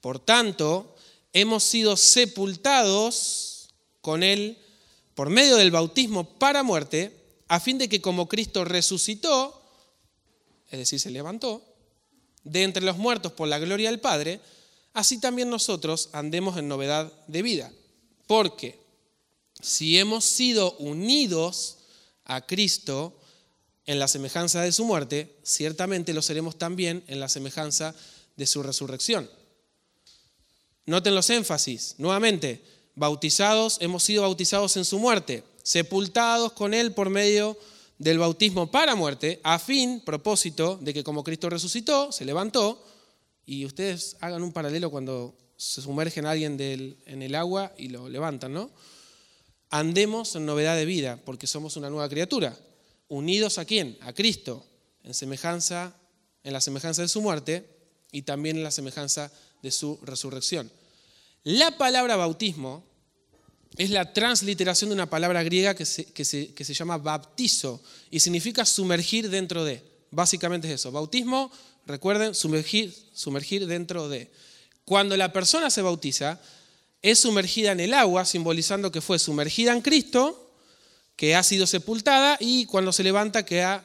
Por 0.00 0.20
tanto, 0.20 0.94
hemos 1.32 1.64
sido 1.64 1.96
sepultados 1.96 3.70
con 4.00 4.22
Él 4.22 4.58
por 5.16 5.28
medio 5.28 5.56
del 5.56 5.72
bautismo 5.72 6.22
para 6.22 6.62
muerte, 6.62 7.20
a 7.48 7.58
fin 7.58 7.78
de 7.78 7.88
que 7.88 8.00
como 8.00 8.28
Cristo 8.28 8.64
resucitó, 8.64 9.60
es 10.70 10.78
decir, 10.78 11.00
se 11.00 11.10
levantó, 11.10 11.64
de 12.44 12.62
entre 12.62 12.84
los 12.84 12.96
muertos 12.96 13.32
por 13.32 13.48
la 13.48 13.58
gloria 13.58 13.90
del 13.90 13.98
Padre, 13.98 14.40
así 14.92 15.18
también 15.18 15.50
nosotros 15.50 16.10
andemos 16.12 16.56
en 16.58 16.68
novedad 16.68 17.12
de 17.26 17.42
vida. 17.42 17.72
Porque 18.28 18.79
si 19.60 19.98
hemos 19.98 20.24
sido 20.24 20.72
unidos 20.78 21.78
a 22.24 22.46
Cristo 22.46 23.18
en 23.86 23.98
la 23.98 24.08
semejanza 24.08 24.62
de 24.62 24.72
su 24.72 24.84
muerte, 24.84 25.36
ciertamente 25.42 26.12
lo 26.12 26.22
seremos 26.22 26.56
también 26.58 27.02
en 27.08 27.20
la 27.20 27.28
semejanza 27.28 27.94
de 28.36 28.46
su 28.46 28.62
resurrección. 28.62 29.28
Noten 30.86 31.14
los 31.14 31.30
énfasis, 31.30 31.94
nuevamente, 31.98 32.62
bautizados, 32.94 33.78
hemos 33.80 34.02
sido 34.02 34.22
bautizados 34.22 34.76
en 34.76 34.84
su 34.84 34.98
muerte, 34.98 35.44
sepultados 35.62 36.52
con 36.52 36.74
él 36.74 36.92
por 36.92 37.10
medio 37.10 37.56
del 37.98 38.18
bautismo 38.18 38.70
para 38.70 38.94
muerte, 38.94 39.40
a 39.42 39.58
fin, 39.58 40.00
propósito, 40.00 40.78
de 40.80 40.94
que 40.94 41.04
como 41.04 41.22
Cristo 41.22 41.50
resucitó, 41.50 42.12
se 42.12 42.24
levantó, 42.24 42.82
y 43.44 43.66
ustedes 43.66 44.16
hagan 44.20 44.42
un 44.42 44.52
paralelo 44.52 44.90
cuando 44.90 45.36
se 45.56 45.82
sumergen 45.82 46.24
a 46.24 46.30
alguien 46.30 46.56
en 47.04 47.22
el 47.22 47.34
agua 47.34 47.74
y 47.76 47.88
lo 47.88 48.08
levantan, 48.08 48.52
¿no? 48.52 48.70
Andemos 49.70 50.34
en 50.34 50.46
novedad 50.46 50.76
de 50.76 50.84
vida, 50.84 51.18
porque 51.24 51.46
somos 51.46 51.76
una 51.76 51.88
nueva 51.88 52.08
criatura. 52.08 52.58
Unidos 53.08 53.58
a 53.58 53.64
quién? 53.64 53.96
A 54.02 54.12
Cristo, 54.12 54.66
en 55.04 55.14
semejanza, 55.14 55.94
en 56.42 56.52
la 56.52 56.60
semejanza 56.60 57.02
de 57.02 57.08
su 57.08 57.22
muerte 57.22 57.68
y 58.12 58.22
también 58.22 58.56
en 58.56 58.64
la 58.64 58.70
semejanza 58.70 59.32
de 59.62 59.70
su 59.70 59.98
resurrección. 60.02 60.70
La 61.44 61.78
palabra 61.78 62.16
bautismo 62.16 62.84
es 63.76 63.90
la 63.90 64.12
transliteración 64.12 64.90
de 64.90 64.94
una 64.94 65.08
palabra 65.08 65.42
griega 65.42 65.74
que 65.74 65.86
se, 65.86 66.06
que 66.06 66.24
se, 66.24 66.52
que 66.52 66.64
se 66.64 66.74
llama 66.74 66.98
baptizo 66.98 67.80
y 68.10 68.20
significa 68.20 68.64
sumergir 68.64 69.30
dentro 69.30 69.64
de. 69.64 69.82
Básicamente 70.10 70.66
es 70.68 70.74
eso. 70.74 70.90
Bautismo, 70.90 71.52
recuerden, 71.86 72.34
sumergir, 72.34 72.94
sumergir 73.12 73.66
dentro 73.66 74.08
de. 74.08 74.30
Cuando 74.84 75.16
la 75.16 75.32
persona 75.32 75.70
se 75.70 75.82
bautiza, 75.82 76.40
es 77.02 77.20
sumergida 77.20 77.72
en 77.72 77.80
el 77.80 77.94
agua, 77.94 78.24
simbolizando 78.24 78.92
que 78.92 79.00
fue 79.00 79.18
sumergida 79.18 79.72
en 79.72 79.80
Cristo, 79.80 80.52
que 81.16 81.34
ha 81.34 81.42
sido 81.42 81.66
sepultada 81.66 82.36
y 82.40 82.66
cuando 82.66 82.92
se 82.92 83.02
levanta 83.02 83.44
que 83.44 83.62
ha 83.62 83.84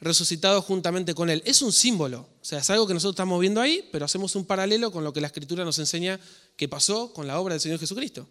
resucitado 0.00 0.60
juntamente 0.62 1.14
con 1.14 1.30
Él. 1.30 1.42
Es 1.46 1.62
un 1.62 1.72
símbolo, 1.72 2.20
o 2.40 2.44
sea, 2.44 2.58
es 2.58 2.70
algo 2.70 2.86
que 2.86 2.94
nosotros 2.94 3.14
estamos 3.14 3.40
viendo 3.40 3.60
ahí, 3.60 3.88
pero 3.92 4.04
hacemos 4.04 4.34
un 4.34 4.44
paralelo 4.44 4.90
con 4.90 5.04
lo 5.04 5.12
que 5.12 5.20
la 5.20 5.28
Escritura 5.28 5.64
nos 5.64 5.78
enseña 5.78 6.18
que 6.56 6.68
pasó 6.68 7.12
con 7.12 7.26
la 7.26 7.38
obra 7.40 7.54
del 7.54 7.60
Señor 7.60 7.78
Jesucristo. 7.78 8.28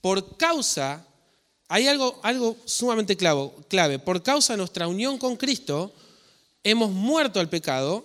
Por 0.00 0.36
causa, 0.38 1.06
hay 1.68 1.86
algo, 1.86 2.18
algo 2.22 2.56
sumamente 2.64 3.16
clave, 3.16 3.98
por 3.98 4.22
causa 4.22 4.54
de 4.54 4.58
nuestra 4.58 4.88
unión 4.88 5.18
con 5.18 5.36
Cristo, 5.36 5.92
hemos 6.62 6.90
muerto 6.90 7.40
al 7.40 7.50
pecado 7.50 8.04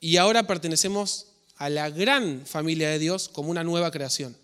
y 0.00 0.18
ahora 0.18 0.46
pertenecemos 0.46 1.26
a 1.56 1.70
la 1.70 1.88
gran 1.88 2.44
familia 2.44 2.90
de 2.90 2.98
Dios 2.98 3.30
como 3.30 3.50
una 3.50 3.64
nueva 3.64 3.90
creación. 3.90 4.36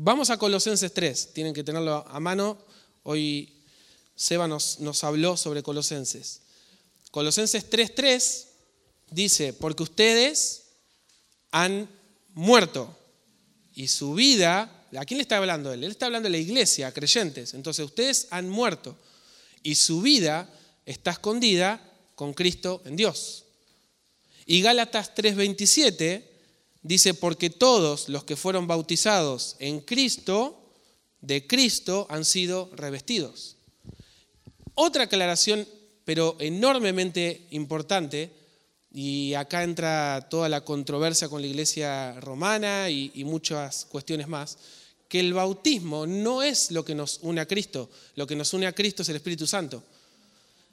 Vamos 0.00 0.30
a 0.30 0.38
Colosenses 0.38 0.94
3, 0.94 1.32
tienen 1.34 1.52
que 1.52 1.64
tenerlo 1.64 2.06
a 2.06 2.20
mano. 2.20 2.56
Hoy 3.02 3.64
Seba 4.14 4.46
nos, 4.46 4.78
habló 5.02 5.36
sobre 5.36 5.64
Colosenses. 5.64 6.42
Colosenses 7.10 7.68
3.3 7.68 8.44
dice, 9.10 9.52
porque 9.54 9.82
ustedes 9.82 10.66
han 11.50 11.90
muerto 12.28 12.96
y 13.74 13.88
su 13.88 14.14
vida, 14.14 14.86
¿a 14.96 15.04
quién 15.04 15.18
le 15.18 15.22
está 15.22 15.38
hablando 15.38 15.72
él? 15.72 15.82
Él 15.82 15.90
está 15.90 16.06
hablando 16.06 16.28
de 16.28 16.30
la 16.30 16.38
iglesia, 16.38 16.86
a 16.86 16.92
creyentes. 16.92 17.54
Entonces 17.54 17.84
ustedes 17.84 18.28
han 18.30 18.48
muerto 18.48 18.96
y 19.64 19.74
su 19.74 20.00
vida 20.00 20.48
está 20.86 21.10
escondida 21.10 21.82
con 22.14 22.34
Cristo 22.34 22.82
en 22.84 22.94
Dios. 22.94 23.46
Y 24.46 24.62
Gálatas 24.62 25.12
3.27 25.16 26.37
dice, 26.82 27.14
porque 27.14 27.50
todos 27.50 28.08
los 28.08 28.24
que 28.24 28.36
fueron 28.36 28.66
bautizados 28.66 29.56
en 29.58 29.80
Cristo, 29.80 30.60
de 31.20 31.46
Cristo 31.46 32.06
han 32.10 32.24
sido 32.24 32.70
revestidos. 32.74 33.56
Otra 34.74 35.04
aclaración, 35.04 35.66
pero 36.04 36.36
enormemente 36.38 37.46
importante, 37.50 38.32
y 38.90 39.34
acá 39.34 39.64
entra 39.64 40.28
toda 40.30 40.48
la 40.48 40.64
controversia 40.64 41.28
con 41.28 41.42
la 41.42 41.48
iglesia 41.48 42.18
romana 42.20 42.88
y, 42.88 43.24
muchas 43.24 43.84
cuestiones 43.84 44.28
más, 44.28 44.58
que 45.08 45.20
el 45.20 45.34
bautismo 45.34 46.06
no 46.06 46.42
es 46.42 46.70
lo 46.70 46.84
que 46.84 46.94
nos 46.94 47.18
une 47.22 47.40
a 47.40 47.46
Cristo, 47.46 47.90
lo 48.14 48.26
que 48.26 48.36
nos 48.36 48.52
une 48.52 48.66
a 48.66 48.72
Cristo 48.72 49.02
es 49.02 49.08
el 49.08 49.16
Espíritu 49.16 49.46
Santo. 49.46 49.82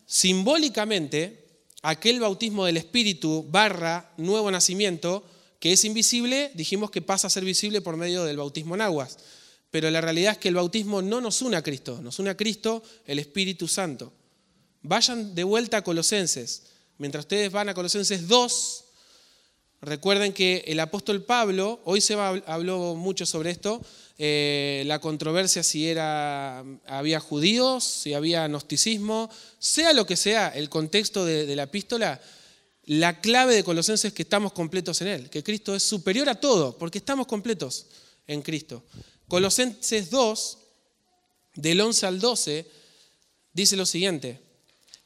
Simbólicamente, 0.05 1.45
aquel 1.81 2.19
bautismo 2.19 2.65
del 2.65 2.77
Espíritu 2.77 3.45
barra 3.49 4.13
nuevo 4.17 4.51
nacimiento 4.51 5.23
que 5.65 5.73
es 5.73 5.83
invisible, 5.83 6.51
dijimos 6.53 6.91
que 6.91 7.01
pasa 7.01 7.25
a 7.25 7.31
ser 7.31 7.43
visible 7.43 7.81
por 7.81 7.97
medio 7.97 8.23
del 8.23 8.37
bautismo 8.37 8.75
en 8.75 8.81
aguas. 8.81 9.17
Pero 9.71 9.89
la 9.89 9.99
realidad 9.99 10.33
es 10.33 10.37
que 10.37 10.49
el 10.49 10.53
bautismo 10.53 11.01
no 11.01 11.21
nos 11.21 11.41
une 11.41 11.57
a 11.57 11.63
Cristo, 11.63 11.99
nos 12.03 12.19
une 12.19 12.29
a 12.29 12.37
Cristo 12.37 12.83
el 13.07 13.17
Espíritu 13.17 13.67
Santo. 13.67 14.13
Vayan 14.83 15.33
de 15.33 15.43
vuelta 15.43 15.77
a 15.77 15.83
Colosenses. 15.83 16.67
Mientras 16.99 17.23
ustedes 17.23 17.51
van 17.51 17.67
a 17.69 17.73
Colosenses 17.73 18.27
2, 18.27 18.83
recuerden 19.81 20.33
que 20.33 20.65
el 20.67 20.79
apóstol 20.79 21.23
Pablo, 21.23 21.81
hoy 21.85 21.99
se 21.99 22.13
habló 22.13 22.93
mucho 22.93 23.25
sobre 23.25 23.49
esto, 23.49 23.81
eh, 24.19 24.83
la 24.85 24.99
controversia 24.99 25.63
si 25.63 25.87
era, 25.87 26.63
había 26.85 27.19
judíos, 27.19 27.83
si 27.83 28.13
había 28.13 28.47
gnosticismo, 28.47 29.31
sea 29.57 29.93
lo 29.93 30.05
que 30.05 30.15
sea 30.15 30.49
el 30.49 30.69
contexto 30.69 31.25
de 31.25 31.55
la 31.55 31.63
epístola, 31.63 32.21
la 32.87 33.19
clave 33.19 33.55
de 33.55 33.63
Colosenses 33.63 34.05
es 34.05 34.13
que 34.13 34.23
estamos 34.23 34.53
completos 34.53 35.01
en 35.01 35.07
Él, 35.07 35.29
que 35.29 35.43
Cristo 35.43 35.75
es 35.75 35.83
superior 35.83 36.29
a 36.29 36.39
todo, 36.39 36.77
porque 36.77 36.99
estamos 36.99 37.25
completos 37.25 37.87
en 38.27 38.41
Cristo. 38.41 38.83
Colosenses 39.27 40.09
2, 40.11 40.57
del 41.55 41.81
11 41.81 42.05
al 42.05 42.19
12, 42.19 42.69
dice 43.53 43.75
lo 43.75 43.85
siguiente, 43.85 44.39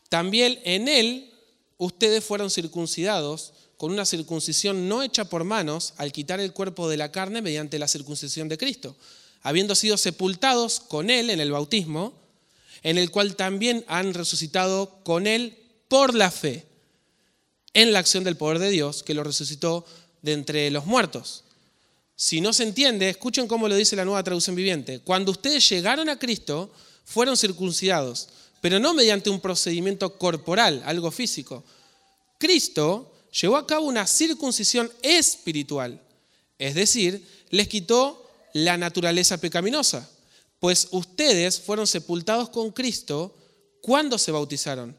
también 0.10 0.60
en 0.66 0.88
Él 0.90 1.32
ustedes 1.78 2.24
fueron 2.24 2.50
circuncidados 2.50 3.54
con 3.78 3.94
una 3.94 4.06
circuncisión 4.06 4.90
no 4.90 5.02
hecha 5.02 5.26
por 5.26 5.46
manos 5.46 5.94
al 5.96 6.12
quitar 6.12 6.42
el 6.42 6.52
cuerpo 6.52 6.90
de 6.90 6.98
la 6.98 7.14
carne 7.14 7.42
mediante 7.42 7.80
la 7.80 7.88
circuncisión 7.88 8.50
de 8.50 8.58
Cristo, 8.58 8.98
habiendo 9.42 9.74
sido 9.74 9.96
sepultados 9.96 10.82
con 10.82 11.10
Él 11.10 11.30
en 11.30 11.40
el 11.40 11.52
bautismo, 11.52 12.14
en 12.84 12.98
el 12.98 13.10
cual 13.10 13.38
también 13.38 13.86
han 13.88 14.14
resucitado 14.14 15.00
con 15.06 15.28
Él 15.28 15.58
por 15.88 16.14
la 16.14 16.30
fe 16.30 16.69
en 17.74 17.94
la 17.94 18.00
acción 18.00 18.24
del 18.24 18.38
poder 18.38 18.60
de 18.60 18.70
Dios 18.70 19.04
que 19.04 19.14
lo 19.14 19.24
resucitó 19.24 19.86
de 20.22 20.34
entre 20.34 20.70
los 20.72 20.86
muertos. 20.86 21.44
Si 22.16 22.42
no 22.42 22.52
se 22.52 22.64
entiende, 22.64 23.10
escuchen 23.10 23.48
cómo 23.48 23.68
lo 23.68 23.76
dice 23.76 23.96
la 23.96 24.06
nueva 24.06 24.24
traducción 24.24 24.56
viviente. 24.56 25.00
Cuando 25.00 25.32
ustedes 25.32 25.68
llegaron 25.70 26.10
a 26.10 26.20
Cristo, 26.20 26.72
fueron 27.06 27.38
circuncidados, 27.38 28.30
pero 28.62 28.80
no 28.80 28.94
mediante 28.94 29.30
un 29.30 29.40
procedimiento 29.40 30.18
corporal, 30.18 30.82
algo 30.86 31.12
físico. 31.12 31.64
Cristo 32.38 33.14
llevó 33.42 33.58
a 33.58 33.66
cabo 33.66 33.86
una 33.86 34.06
circuncisión 34.06 34.92
espiritual, 35.02 36.02
es 36.58 36.76
decir, 36.76 37.26
les 37.52 37.68
quitó 37.68 38.30
la 38.54 38.78
naturaleza 38.78 39.38
pecaminosa, 39.38 40.10
pues 40.60 40.90
ustedes 40.92 41.60
fueron 41.60 41.88
sepultados 41.88 42.50
con 42.50 42.72
Cristo 42.72 43.36
cuando 43.82 44.18
se 44.18 44.32
bautizaron 44.32 44.96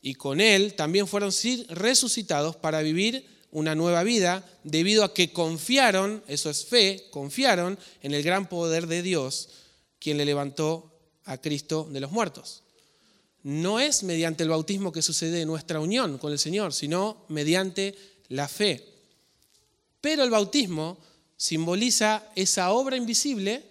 y 0.00 0.14
con 0.14 0.40
Él 0.40 0.74
también 0.74 1.06
fueron 1.06 1.32
resucitados 1.70 2.56
para 2.56 2.82
vivir 2.82 3.26
una 3.50 3.74
nueva 3.74 4.02
vida 4.02 4.46
debido 4.62 5.04
a 5.04 5.14
que 5.14 5.32
confiaron, 5.32 6.22
eso 6.28 6.50
es 6.50 6.64
fe, 6.64 7.06
confiaron 7.10 7.78
en 8.02 8.14
el 8.14 8.22
gran 8.22 8.48
poder 8.48 8.86
de 8.86 9.02
Dios, 9.02 9.48
quien 9.98 10.18
le 10.18 10.24
levantó 10.24 10.92
a 11.24 11.38
Cristo 11.38 11.88
de 11.90 12.00
los 12.00 12.12
muertos. 12.12 12.62
No 13.42 13.80
es 13.80 14.02
mediante 14.02 14.42
el 14.42 14.50
bautismo 14.50 14.92
que 14.92 15.02
sucede 15.02 15.46
nuestra 15.46 15.80
unión 15.80 16.18
con 16.18 16.32
el 16.32 16.38
Señor, 16.38 16.74
sino 16.74 17.24
mediante 17.28 17.94
la 18.28 18.48
fe. 18.48 18.84
Pero 20.00 20.22
el 20.22 20.30
bautismo 20.30 20.98
simboliza 21.36 22.24
esa 22.34 22.70
obra 22.72 22.96
invisible 22.96 23.64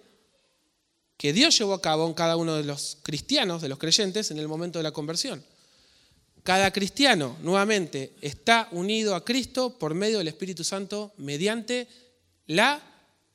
que 1.16 1.32
Dios 1.32 1.58
llevó 1.58 1.74
a 1.74 1.82
cabo 1.82 2.06
en 2.06 2.14
cada 2.14 2.36
uno 2.36 2.54
de 2.54 2.64
los 2.64 2.98
cristianos, 3.02 3.60
de 3.60 3.68
los 3.68 3.78
creyentes, 3.78 4.30
en 4.30 4.38
el 4.38 4.48
momento 4.48 4.78
de 4.78 4.84
la 4.84 4.92
conversión. 4.92 5.44
Cada 6.48 6.70
cristiano, 6.70 7.36
nuevamente, 7.42 8.14
está 8.22 8.68
unido 8.72 9.14
a 9.14 9.22
Cristo 9.22 9.78
por 9.78 9.92
medio 9.92 10.16
del 10.16 10.28
Espíritu 10.28 10.64
Santo 10.64 11.12
mediante 11.18 11.86
la 12.46 12.80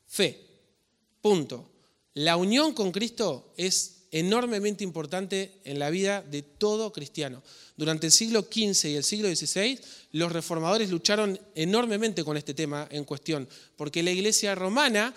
fe. 0.08 0.44
Punto. 1.20 1.70
La 2.14 2.36
unión 2.36 2.74
con 2.74 2.90
Cristo 2.90 3.54
es 3.56 4.06
enormemente 4.10 4.82
importante 4.82 5.60
en 5.62 5.78
la 5.78 5.90
vida 5.90 6.22
de 6.22 6.42
todo 6.42 6.92
cristiano. 6.92 7.40
Durante 7.76 8.06
el 8.06 8.12
siglo 8.12 8.48
XV 8.52 8.86
y 8.88 8.96
el 8.96 9.04
siglo 9.04 9.32
XVI, 9.32 9.78
los 10.10 10.32
reformadores 10.32 10.90
lucharon 10.90 11.38
enormemente 11.54 12.24
con 12.24 12.36
este 12.36 12.52
tema 12.52 12.88
en 12.90 13.04
cuestión, 13.04 13.48
porque 13.76 14.02
la 14.02 14.10
iglesia 14.10 14.56
romana 14.56 15.14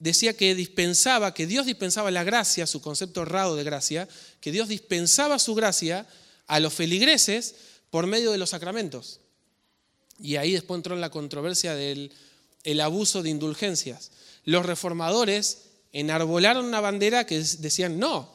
decía 0.00 0.36
que 0.36 0.56
dispensaba, 0.56 1.32
que 1.32 1.46
Dios 1.46 1.64
dispensaba 1.64 2.10
la 2.10 2.24
gracia, 2.24 2.66
su 2.66 2.80
concepto 2.80 3.22
errado 3.22 3.54
de 3.54 3.62
gracia, 3.62 4.08
que 4.40 4.50
Dios 4.50 4.66
dispensaba 4.66 5.38
su 5.38 5.54
gracia 5.54 6.08
a 6.46 6.60
los 6.60 6.74
feligreses 6.74 7.54
por 7.90 8.06
medio 8.06 8.32
de 8.32 8.38
los 8.38 8.50
sacramentos. 8.50 9.20
Y 10.18 10.36
ahí 10.36 10.52
después 10.52 10.78
entró 10.78 10.94
en 10.94 11.00
la 11.00 11.10
controversia 11.10 11.74
del 11.74 12.12
el 12.64 12.80
abuso 12.80 13.22
de 13.22 13.30
indulgencias. 13.30 14.10
Los 14.44 14.66
reformadores 14.66 15.58
enarbolaron 15.92 16.64
una 16.64 16.80
bandera 16.80 17.24
que 17.24 17.38
decían, 17.38 17.98
no, 17.98 18.32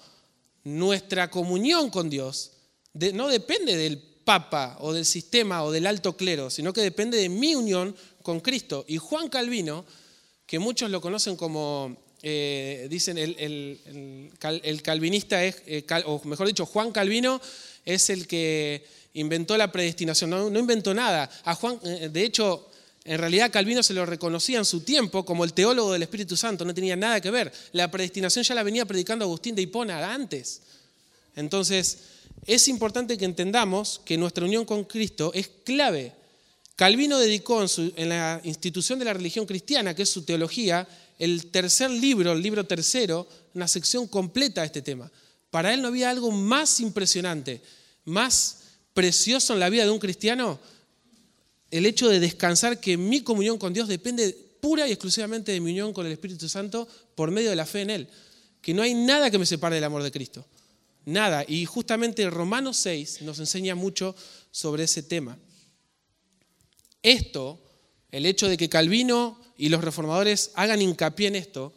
nuestra 0.64 1.30
comunión 1.30 1.90
con 1.90 2.10
Dios 2.10 2.52
no 2.94 3.28
depende 3.28 3.76
del 3.76 3.98
Papa 3.98 4.78
o 4.80 4.94
del 4.94 5.06
sistema 5.06 5.64
o 5.64 5.72
del 5.72 5.86
alto 5.86 6.16
clero, 6.16 6.50
sino 6.50 6.72
que 6.72 6.82
depende 6.82 7.18
de 7.18 7.28
mi 7.28 7.56
unión 7.56 7.96
con 8.22 8.40
Cristo. 8.40 8.86
Y 8.88 8.98
Juan 8.98 9.30
Calvino 9.30 9.86
que 10.46 10.60
muchos 10.60 10.92
lo 10.92 11.02
conocen 11.02 11.36
como, 11.36 11.98
eh, 12.24 12.88
dicen, 12.90 13.18
el, 13.18 14.32
calvinista 14.84 15.44
es, 15.44 15.62
eh, 15.66 15.86
o 16.06 16.22
mejor 16.26 16.48
dicho, 16.48 16.66
Juan 16.66 16.92
Calvino 16.92 17.42
es 17.84 18.10
el 18.10 18.28
que 18.28 18.86
inventó 19.16 19.58
la 19.58 19.72
predestinación, 19.72 20.30
no, 20.30 20.60
inventó 20.60 20.94
nada. 20.94 21.30
A 21.44 21.56
Juan, 21.56 21.80
eh, 21.84 22.10
de 22.12 22.24
hecho, 22.24 22.70
en 23.04 23.18
realidad 23.18 23.52
Calvino 23.52 23.82
se 23.82 23.94
lo 23.94 24.06
reconocía 24.06 24.60
en 24.60 24.66
su 24.66 24.82
tiempo 24.82 25.26
como 25.26 25.44
el 25.44 25.54
teólogo 25.54 25.94
del 25.94 26.04
Espíritu 26.04 26.38
Santo, 26.38 26.64
no 26.64 26.74
tenía 26.74 26.96
nada 26.96 27.20
que 27.20 27.32
ver. 27.32 27.52
La 27.72 27.90
predestinación 27.90 28.44
ya 28.44 28.54
la 28.54 28.64
venía 28.64 28.86
predicando 28.86 29.26
Agustín 29.26 29.56
de 29.56 29.64
Hipona 29.64 30.14
antes. 30.14 30.62
Entonces, 31.36 31.98
es 32.46 32.68
importante 32.68 33.18
que 33.18 33.26
entendamos 33.26 34.02
que 34.06 34.18
nuestra 34.18 34.46
unión 34.46 34.66
con 34.66 34.84
Cristo 34.84 35.32
es 35.34 35.50
clave 35.64 36.14
Calvino 36.82 37.20
dedicó 37.20 37.64
en, 37.96 38.10
la 38.10 38.42
institución 38.44 38.98
de 38.98 39.06
la 39.06 39.14
religión 39.14 39.46
cristiana, 39.46 39.94
que 39.94 40.02
es 40.02 40.10
su 40.10 40.24
teología, 40.24 40.88
el 41.22 41.52
tercer 41.52 41.92
libro, 41.92 42.32
el 42.32 42.42
libro 42.42 42.64
tercero, 42.66 43.28
una 43.54 43.68
sección 43.68 44.08
completa 44.08 44.64
a 44.64 44.66
este 44.66 44.82
tema. 44.82 45.12
Para 45.52 45.72
él 45.72 45.80
no 45.84 45.90
había 45.90 46.10
algo 46.10 46.32
más 46.32 46.80
impresionante, 46.80 47.62
más 48.06 48.64
precioso 48.96 49.54
en 49.54 49.60
la 49.60 49.70
vida 49.70 49.84
de 49.84 49.92
un 49.92 50.00
cristiano, 50.00 50.60
el 51.70 51.86
hecho 51.86 52.10
de 52.10 52.20
descansar 52.20 52.80
que 52.80 52.98
mi 52.98 53.22
comunión 53.22 53.60
con 53.60 53.72
Dios 53.72 53.88
depende 53.88 54.36
pura 54.60 54.88
y 54.88 54.94
exclusivamente 54.94 55.52
de 55.52 55.60
mi 55.60 55.70
unión 55.70 55.94
con 55.94 56.08
el 56.08 56.12
Espíritu 56.12 56.50
Santo 56.50 56.88
por 57.14 57.30
medio 57.30 57.52
de 57.52 57.56
la 57.56 57.68
fe 57.68 57.82
en 57.82 57.92
Él. 57.92 58.08
Que 58.60 58.74
no 58.74 58.82
hay 58.82 58.96
nada 58.96 59.30
que 59.30 59.38
me 59.38 59.46
separe 59.46 59.76
del 59.76 59.84
amor 59.84 60.02
de 60.02 60.12
Cristo. 60.12 60.44
Nada. 61.06 61.46
Y 61.48 61.66
justamente 61.66 62.28
Romanos 62.32 62.78
6 62.78 63.22
nos 63.22 63.38
enseña 63.38 63.76
mucho 63.76 64.16
sobre 64.50 64.86
ese 64.86 65.04
tema. 65.04 65.38
Esto, 67.04 67.62
el 68.10 68.26
hecho 68.26 68.50
de 68.50 68.58
que 68.58 68.70
Calvino 68.70 69.41
y 69.62 69.70
los 69.70 69.84
reformadores 69.84 70.50
hagan 70.56 70.82
hincapié 70.82 71.28
en 71.28 71.36
esto, 71.36 71.72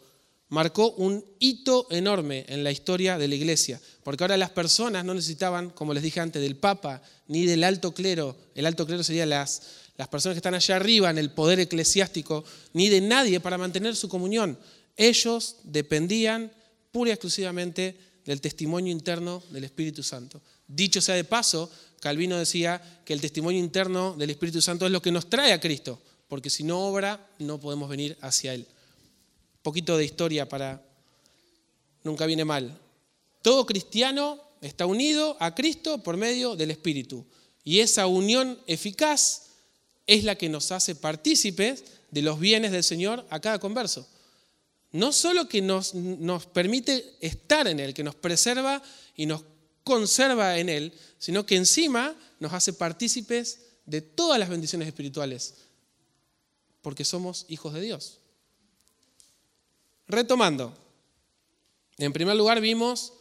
marcó 0.49 0.93
un 0.93 1.23
hito 1.37 1.85
enorme 1.91 2.43
en 2.49 2.63
la 2.63 2.71
historia 2.71 3.19
de 3.19 3.27
la 3.27 3.35
iglesia, 3.35 3.79
porque 4.01 4.23
ahora 4.23 4.37
las 4.37 4.49
personas 4.49 5.05
no 5.05 5.13
necesitaban, 5.13 5.69
como 5.69 5.93
les 5.93 6.01
dije 6.01 6.19
antes, 6.19 6.41
del 6.41 6.55
Papa 6.55 7.03
ni 7.27 7.45
del 7.45 7.63
alto 7.63 7.93
clero, 7.93 8.35
el 8.55 8.65
alto 8.65 8.87
clero 8.87 9.03
sería 9.03 9.27
las, 9.27 9.61
las 9.97 10.07
personas 10.07 10.33
que 10.33 10.39
están 10.39 10.55
allá 10.55 10.77
arriba 10.77 11.11
en 11.11 11.19
el 11.19 11.29
poder 11.29 11.59
eclesiástico, 11.59 12.43
ni 12.73 12.89
de 12.89 13.01
nadie 13.01 13.39
para 13.39 13.59
mantener 13.59 13.95
su 13.95 14.09
comunión. 14.09 14.57
Ellos 14.97 15.57
dependían 15.63 16.51
pura 16.91 17.11
y 17.11 17.13
exclusivamente 17.13 17.95
del 18.25 18.41
testimonio 18.41 18.91
interno 18.91 19.43
del 19.51 19.63
Espíritu 19.63 20.01
Santo. 20.01 20.41
Dicho 20.67 21.01
sea 21.01 21.13
de 21.13 21.23
paso, 21.23 21.69
Calvino 21.99 22.39
decía 22.39 22.81
que 23.05 23.13
el 23.13 23.21
testimonio 23.21 23.59
interno 23.59 24.15
del 24.17 24.31
Espíritu 24.31 24.59
Santo 24.59 24.87
es 24.87 24.91
lo 24.91 25.03
que 25.03 25.11
nos 25.11 25.29
trae 25.29 25.53
a 25.53 25.61
Cristo, 25.61 26.01
porque 26.27 26.49
si 26.49 26.63
no 26.63 26.79
obra 26.79 27.29
no 27.39 27.59
podemos 27.59 27.89
venir 27.89 28.17
hacia 28.21 28.53
Él. 28.53 28.67
Un 29.55 29.61
poquito 29.63 29.97
de 29.97 30.05
historia 30.05 30.47
para... 30.47 30.83
Nunca 32.03 32.25
viene 32.25 32.45
mal. 32.45 32.79
Todo 33.41 33.65
cristiano 33.65 34.39
está 34.61 34.85
unido 34.85 35.37
a 35.39 35.55
Cristo 35.55 36.03
por 36.03 36.17
medio 36.17 36.55
del 36.55 36.71
Espíritu. 36.71 37.25
Y 37.63 37.79
esa 37.79 38.05
unión 38.07 38.59
eficaz 38.67 39.47
es 40.07 40.23
la 40.23 40.35
que 40.35 40.49
nos 40.49 40.71
hace 40.71 40.95
partícipes 40.95 41.83
de 42.11 42.21
los 42.21 42.39
bienes 42.39 42.71
del 42.71 42.83
Señor 42.83 43.25
a 43.29 43.39
cada 43.39 43.59
converso. 43.59 44.07
No 44.91 45.11
solo 45.11 45.49
que 45.49 45.61
nos, 45.61 45.93
nos 45.93 46.45
permite 46.45 47.15
estar 47.19 47.67
en 47.67 47.79
Él, 47.79 47.93
que 47.93 48.03
nos 48.03 48.15
preserva 48.15 48.81
y 49.15 49.25
nos 49.25 49.43
conserva 49.83 50.57
en 50.57 50.69
Él, 50.69 50.93
sino 51.17 51.45
que 51.45 51.55
encima 51.55 52.15
nos 52.39 52.53
hace 52.53 52.73
partícipes 52.73 53.59
de 53.85 54.01
todas 54.01 54.39
las 54.39 54.49
bendiciones 54.49 54.87
espirituales, 54.87 55.55
porque 56.85 57.03
somos 57.03 57.47
hijos 57.49 57.73
de 57.73 57.81
Dios. 57.81 58.19
Retomando, 60.07 60.71
en 61.97 62.13
primer 62.13 62.35
lugar 62.35 62.61
vimos 62.61 63.13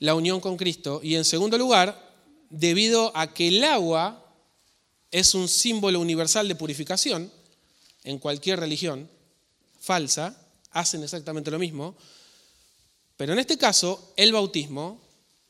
la 0.00 0.16
unión 0.16 0.40
con 0.40 0.56
Cristo 0.56 0.98
y 1.00 1.14
en 1.14 1.24
segundo 1.24 1.56
lugar, 1.56 2.16
debido 2.50 3.16
a 3.16 3.32
que 3.32 3.46
el 3.46 3.62
agua 3.62 4.26
es 5.12 5.36
un 5.36 5.46
símbolo 5.46 6.00
universal 6.00 6.48
de 6.48 6.56
purificación, 6.56 7.30
en 8.02 8.18
cualquier 8.18 8.58
religión 8.58 9.08
falsa, 9.78 10.36
hacen 10.72 11.04
exactamente 11.04 11.52
lo 11.52 11.60
mismo, 11.60 11.94
pero 13.16 13.34
en 13.34 13.38
este 13.38 13.56
caso 13.56 14.14
el 14.16 14.32
bautismo 14.32 15.00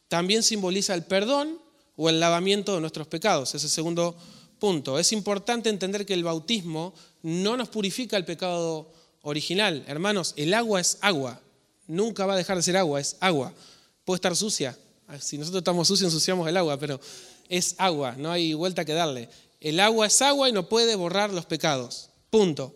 también 0.09 0.43
simboliza 0.43 0.93
el 0.93 1.05
perdón 1.05 1.59
o 1.97 2.11
el 2.11 2.21
lavamiento 2.21 2.75
de 2.75 2.83
nuestros 2.83 3.07
pecados. 3.07 3.55
Ese 3.55 3.71
segundo 3.71 4.15
punto. 4.59 4.99
Es 4.99 5.13
importante 5.13 5.69
entender 5.69 6.05
que 6.05 6.15
el 6.15 6.25
bautismo 6.25 6.95
no 7.23 7.57
nos 7.57 7.69
purifica 7.69 8.17
el 8.17 8.25
pecado 8.25 8.93
original. 9.23 9.85
Hermanos, 9.87 10.35
el 10.37 10.55
agua 10.55 10.81
es 10.81 10.99
agua. 11.01 11.41
Nunca 11.87 12.27
va 12.27 12.35
a 12.35 12.37
dejar 12.37 12.57
de 12.57 12.63
ser 12.63 12.77
agua, 12.77 13.01
es 13.01 13.17
agua. 13.21 13.53
Puede 14.05 14.17
estar 14.17 14.37
sucia. 14.37 14.77
Si 15.21 15.39
nosotros 15.39 15.61
estamos 15.61 15.89
sucios, 15.89 16.13
ensuciamos 16.13 16.49
el 16.49 16.57
agua, 16.57 16.79
pero 16.79 17.01
es 17.49 17.75
agua, 17.79 18.15
no 18.17 18.31
hay 18.31 18.53
vuelta 18.53 18.85
que 18.85 18.93
darle. 18.93 19.29
El 19.61 19.81
agua 19.81 20.07
es 20.07 20.21
agua 20.21 20.49
y 20.49 20.53
no 20.53 20.69
puede 20.69 20.95
borrar 20.95 21.33
los 21.33 21.47
pecados. 21.47 22.11
Punto. 22.31 22.75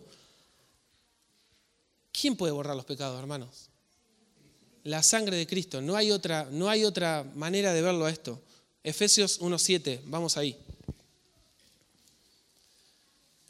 ¿Quién 2.11 2.35
puede 2.35 2.51
borrar 2.51 2.75
los 2.75 2.85
pecados, 2.85 3.19
hermanos? 3.19 3.69
la 4.83 5.01
sangre 5.01 5.37
de 5.37 5.47
Cristo. 5.47 5.81
No 5.81 5.95
hay 5.95 6.11
otra, 6.11 6.47
no 6.51 6.69
hay 6.69 6.83
otra 6.83 7.25
manera 7.35 7.73
de 7.73 7.81
verlo 7.81 8.05
a 8.05 8.11
esto. 8.11 8.41
Efesios 8.83 9.39
1.7, 9.39 10.01
vamos 10.05 10.37
ahí. 10.37 10.57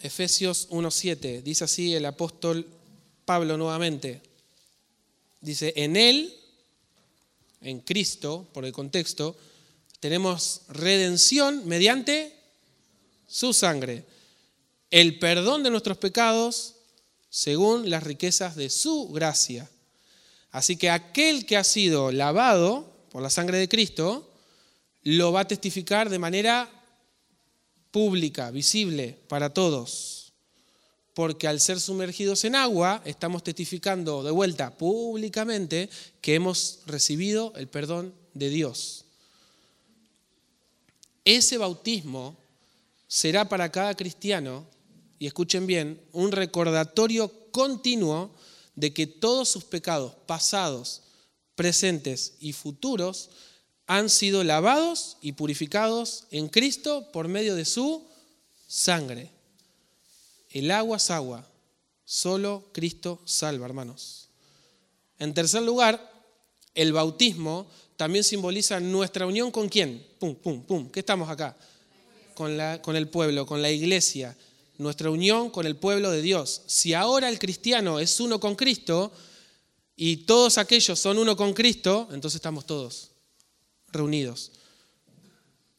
Efesios 0.03 0.69
1.7, 0.69 1.41
dice 1.41 1.63
así 1.63 1.95
el 1.95 2.05
apóstol 2.05 2.67
Pablo 3.25 3.57
nuevamente. 3.57 4.21
Dice, 5.41 5.73
en 5.75 5.95
Él, 5.95 6.37
en 7.61 7.79
Cristo, 7.79 8.47
por 8.53 8.65
el 8.65 8.71
contexto, 8.71 9.35
tenemos 9.99 10.61
redención 10.67 11.67
mediante 11.67 12.37
su 13.27 13.53
sangre, 13.53 14.05
el 14.91 15.17
perdón 15.17 15.63
de 15.63 15.71
nuestros 15.71 15.97
pecados 15.97 16.75
según 17.29 17.89
las 17.89 18.03
riquezas 18.03 18.55
de 18.55 18.69
su 18.69 19.07
gracia 19.07 19.67
Así 20.53 20.77
que 20.77 20.91
aquel 20.91 21.47
que 21.47 21.57
ha 21.57 21.63
sido 21.63 22.11
lavado 22.11 22.87
por 23.11 23.23
la 23.23 23.31
sangre 23.31 23.57
de 23.57 23.67
Cristo, 23.67 24.31
lo 25.01 25.31
va 25.31 25.41
a 25.41 25.47
testificar 25.47 26.09
de 26.11 26.19
manera 26.19 26.69
pública, 27.93 28.49
visible 28.49 29.19
para 29.29 29.53
todos. 29.53 30.33
Porque 31.13 31.47
al 31.47 31.61
ser 31.61 31.79
sumergidos 31.79 32.43
en 32.43 32.55
agua, 32.55 33.03
estamos 33.05 33.43
testificando 33.43 34.23
de 34.23 34.31
vuelta 34.31 34.75
públicamente 34.75 35.89
que 36.19 36.33
hemos 36.33 36.79
recibido 36.87 37.53
el 37.55 37.67
perdón 37.67 38.13
de 38.33 38.49
Dios. 38.49 39.05
Ese 41.23 41.59
bautismo 41.59 42.35
será 43.07 43.47
para 43.47 43.71
cada 43.71 43.95
cristiano, 43.95 44.65
y 45.19 45.27
escuchen 45.27 45.67
bien, 45.67 46.01
un 46.13 46.31
recordatorio 46.31 47.31
continuo 47.51 48.31
de 48.75 48.91
que 48.91 49.05
todos 49.05 49.47
sus 49.49 49.65
pecados 49.65 50.15
pasados, 50.25 51.03
presentes 51.55 52.33
y 52.39 52.53
futuros 52.53 53.29
han 53.87 54.09
sido 54.09 54.43
lavados 54.43 55.17
y 55.21 55.33
purificados 55.33 56.25
en 56.31 56.47
Cristo 56.47 57.11
por 57.11 57.27
medio 57.27 57.55
de 57.55 57.65
su 57.65 58.05
sangre. 58.67 59.29
El 60.49 60.71
agua 60.71 60.97
es 60.97 61.09
agua, 61.09 61.47
solo 62.05 62.69
Cristo 62.71 63.21
salva, 63.25 63.65
hermanos. 63.65 64.29
En 65.19 65.33
tercer 65.33 65.63
lugar, 65.63 66.11
el 66.75 66.93
bautismo 66.93 67.67
también 67.97 68.23
simboliza 68.23 68.79
nuestra 68.79 69.27
unión 69.27 69.51
con 69.51 69.69
quién. 69.69 70.05
Pum, 70.19 70.35
pum, 70.35 70.63
pum. 70.63 70.89
¿Qué 70.89 71.01
estamos 71.01 71.29
acá? 71.29 71.55
Con, 72.35 72.57
con 72.81 72.95
el 72.95 73.09
pueblo, 73.09 73.45
con 73.45 73.61
la 73.61 73.71
iglesia. 73.71 74.35
Nuestra 74.77 75.09
unión 75.09 75.49
con 75.49 75.67
el 75.67 75.75
pueblo 75.75 76.09
de 76.09 76.21
Dios. 76.21 76.63
Si 76.65 76.93
ahora 76.93 77.29
el 77.29 77.37
cristiano 77.37 77.99
es 77.99 78.19
uno 78.19 78.39
con 78.39 78.55
Cristo 78.55 79.11
y 79.95 80.17
todos 80.17 80.57
aquellos 80.57 80.99
son 80.99 81.19
uno 81.19 81.35
con 81.35 81.53
Cristo, 81.53 82.07
entonces 82.11 82.35
estamos 82.35 82.65
todos 82.65 83.12
reunidos. 83.93 84.51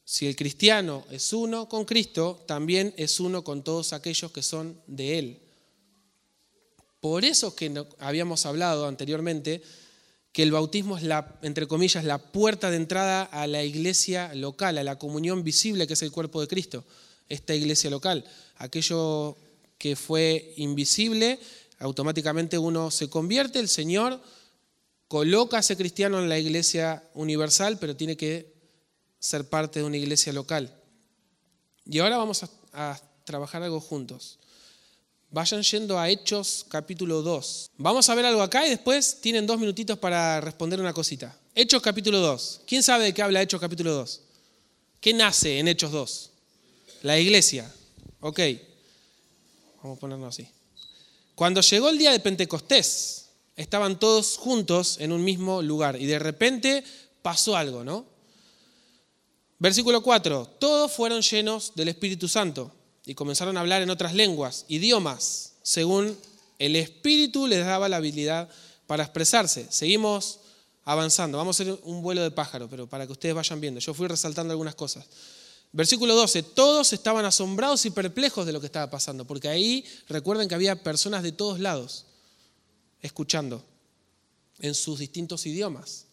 Si 0.05 0.27
el 0.27 0.37
cristiano 0.37 1.05
es 1.11 1.33
uno 1.33 1.69
con 1.69 1.85
Cristo, 1.85 2.43
también 2.47 2.95
es 2.97 3.21
uno 3.21 3.43
con 3.43 3.63
todos 3.63 3.93
aquellos 3.93 4.31
que 4.33 4.43
son 4.43 4.81
de 4.87 5.19
Él. 5.19 5.39
Por 7.01 7.25
eso 7.25 7.55
que 7.55 7.85
habíamos 7.99 8.47
hablado 8.47 8.87
anteriormente 8.87 9.63
que 10.33 10.43
el 10.43 10.53
bautismo 10.53 10.97
es 10.97 11.05
la, 11.05 11.39
entre 11.43 11.67
comillas, 11.67 12.05
la 12.05 12.19
puerta 12.19 12.71
de 12.71 12.77
entrada 12.77 13.23
a 13.23 13.47
la 13.47 13.63
iglesia 13.63 14.35
local, 14.35 14.79
a 14.79 14.83
la 14.83 14.99
comunión 14.99 15.45
visible 15.45 15.87
que 15.87 15.93
es 15.93 16.03
el 16.03 16.11
cuerpo 16.11 16.41
de 16.41 16.49
Cristo, 16.49 16.85
esta 17.29 17.55
iglesia 17.55 17.89
local. 17.89 18.25
Aquello 18.57 19.37
que 19.79 19.97
fue 19.97 20.55
invisible, 20.57 21.39
automáticamente 21.79 22.59
uno 22.59 22.91
se 22.91 23.09
convierte, 23.09 23.61
el 23.61 23.69
Señor 23.69 24.21
coloca 25.09 25.57
a 25.57 25.61
ese 25.61 25.77
cristiano 25.77 26.19
en 26.19 26.29
la 26.29 26.39
iglesia 26.39 27.03
universal, 27.15 27.79
pero 27.79 27.97
tiene 27.97 28.17
que 28.17 28.53
ser 29.19 29.49
parte 29.49 29.81
de 29.81 29.85
una 29.87 29.97
iglesia 29.97 30.33
local. 30.33 30.75
Y 31.87 31.99
ahora 31.99 32.17
vamos 32.17 32.43
a, 32.43 32.51
a 32.73 33.01
trabajar 33.25 33.63
algo 33.63 33.81
juntos. 33.81 34.39
Vayan 35.31 35.63
yendo 35.63 35.99
a 35.99 36.09
Hechos 36.09 36.65
capítulo 36.69 37.23
2. 37.23 37.71
Vamos 37.79 38.09
a 38.09 38.15
ver 38.15 38.25
algo 38.25 38.43
acá 38.43 38.67
y 38.67 38.71
después 38.71 39.21
tienen 39.21 39.47
dos 39.47 39.59
minutitos 39.59 39.99
para 39.99 40.41
responder 40.41 40.81
una 40.81 40.93
cosita. 40.93 41.37
Hechos 41.55 41.83
capítulo 41.83 42.19
2. 42.21 42.61
¿Quién 42.67 42.83
sabe 42.83 43.05
de 43.05 43.15
qué 43.15 43.23
habla 43.23 43.43
Hechos 43.43 43.61
capítulo 43.61 43.93
2? 43.95 44.21
¿Qué 45.01 45.13
nace 45.13 45.59
en 45.59 45.69
Hechos 45.69 45.91
2? 45.91 46.31
La 47.03 47.19
iglesia. 47.19 47.71
Ok. 48.21 48.41
Vamos 49.83 49.99
a 49.99 50.01
ponerlo 50.01 50.27
así. 50.27 50.49
Cuando 51.35 51.61
llegó 51.61 51.89
el 51.91 51.99
día 51.99 52.13
de 52.13 52.21
Pentecostés, 52.21 53.24
estaban 53.57 53.99
todos 53.99 54.37
juntos 54.37 54.97
en 55.01 55.13
un 55.13 55.23
mismo 55.25 55.63
lugar 55.63 56.01
y 56.01 56.07
de 56.07 56.19
repente 56.19 56.85
pasó 57.23 57.57
algo, 57.57 57.85
¿no? 57.85 58.07
Versículo 59.59 60.03
4. 60.03 60.57
Todos 60.59 60.93
fueron 60.93 61.23
llenos 61.23 61.73
del 61.75 61.89
Espíritu 61.89 62.29
Santo 62.29 62.71
y 63.07 63.15
comenzaron 63.15 63.57
a 63.57 63.61
hablar 63.61 63.83
en 63.83 63.91
otras 63.91 64.15
lenguas, 64.15 64.65
idiomas, 64.69 65.55
según 65.63 66.19
el 66.59 66.77
Espíritu 66.77 67.47
les 67.47 67.65
daba 67.65 67.89
la 67.89 67.97
habilidad 67.97 68.49
para 68.87 69.05
expresarse. 69.05 69.67
Seguimos 69.71 70.41
avanzando, 70.85 71.39
vamos 71.39 71.59
a 71.59 71.63
hacer 71.63 71.79
un 71.85 72.03
vuelo 72.03 72.23
de 72.23 72.31
pájaro, 72.31 72.69
pero 72.69 72.87
para 72.87 73.07
que 73.07 73.13
ustedes 73.13 73.35
vayan 73.35 73.61
viendo, 73.61 73.81
yo 73.81 73.95
fui 73.95 74.07
resaltando 74.07 74.53
algunas 74.53 74.75
cosas. 74.75 75.07
Versículo 75.73 76.15
12, 76.15 76.43
todos 76.43 76.93
estaban 76.93 77.25
asombrados 77.25 77.85
y 77.87 77.91
perplejos 77.91 78.47
de 78.47 78.53
lo 78.53 78.61
que 78.61 78.67
estaba 78.67 78.91
pasando, 78.91 79.27
porque 79.27 79.49
ahí 79.49 79.85
recuerden 80.09 80.49
que 80.49 80.55
había 80.55 80.83
personas 80.83 81.23
de 81.23 81.33
todos 81.33 81.59
lados 81.59 82.07
escuchando 83.05 83.63
en 84.61 84.75
sus 84.75 84.99
distintos 84.99 85.45
idiomas, 85.45 86.07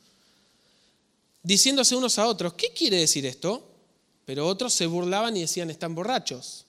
diciéndose 1.42 1.96
unos 1.96 2.20
a 2.20 2.28
otros, 2.28 2.54
¿qué 2.54 2.74
quiere 2.74 2.98
decir 2.98 3.26
esto? 3.26 3.66
Pero 4.26 4.46
otros 4.46 4.74
se 4.74 4.88
burlaban 4.88 5.38
y 5.38 5.42
decían, 5.42 5.70
están 5.70 5.96
borrachos. 5.96 6.66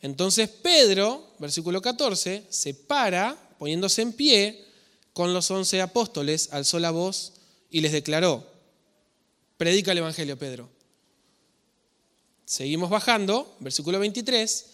Entonces 0.00 0.48
Pedro, 0.48 1.34
versículo 1.40 1.82
14, 1.82 2.44
se 2.48 2.74
para, 2.74 3.36
poniéndose 3.58 4.02
en 4.02 4.12
pie, 4.12 4.64
con 5.12 5.34
los 5.34 5.50
once 5.50 5.82
apóstoles, 5.82 6.50
alzó 6.52 6.78
la 6.78 6.92
voz 6.92 7.32
y 7.70 7.80
les 7.80 7.90
declaró, 7.90 8.46
predica 9.56 9.90
el 9.90 9.98
Evangelio, 9.98 10.38
Pedro. 10.38 10.70
Seguimos 12.44 12.88
bajando, 12.88 13.56
versículo 13.58 13.98
23, 13.98 14.66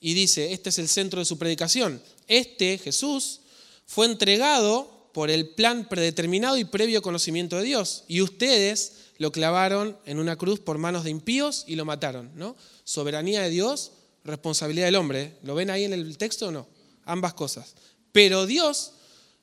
y 0.00 0.12
dice, 0.12 0.52
este 0.52 0.68
es 0.68 0.78
el 0.78 0.88
centro 0.88 1.20
de 1.20 1.24
su 1.24 1.38
predicación. 1.38 2.02
Este, 2.28 2.76
Jesús, 2.76 3.40
fue 3.86 4.06
entregado 4.06 5.10
por 5.12 5.30
el 5.30 5.48
plan 5.48 5.88
predeterminado 5.88 6.58
y 6.58 6.64
previo 6.64 7.00
conocimiento 7.00 7.56
de 7.56 7.62
Dios, 7.62 8.04
y 8.06 8.20
ustedes 8.20 8.92
lo 9.18 9.32
clavaron 9.32 9.96
en 10.04 10.18
una 10.18 10.36
cruz 10.36 10.60
por 10.60 10.76
manos 10.76 11.04
de 11.04 11.10
impíos 11.10 11.64
y 11.66 11.76
lo 11.76 11.86
mataron, 11.86 12.30
¿no? 12.34 12.54
Soberanía 12.84 13.40
de 13.42 13.50
Dios 13.50 13.92
responsabilidad 14.26 14.86
del 14.86 14.96
hombre. 14.96 15.36
¿Lo 15.42 15.54
ven 15.54 15.70
ahí 15.70 15.84
en 15.84 15.92
el 15.92 16.18
texto 16.18 16.48
o 16.48 16.50
no? 16.50 16.66
Ambas 17.04 17.34
cosas. 17.34 17.74
Pero 18.12 18.46
Dios 18.46 18.92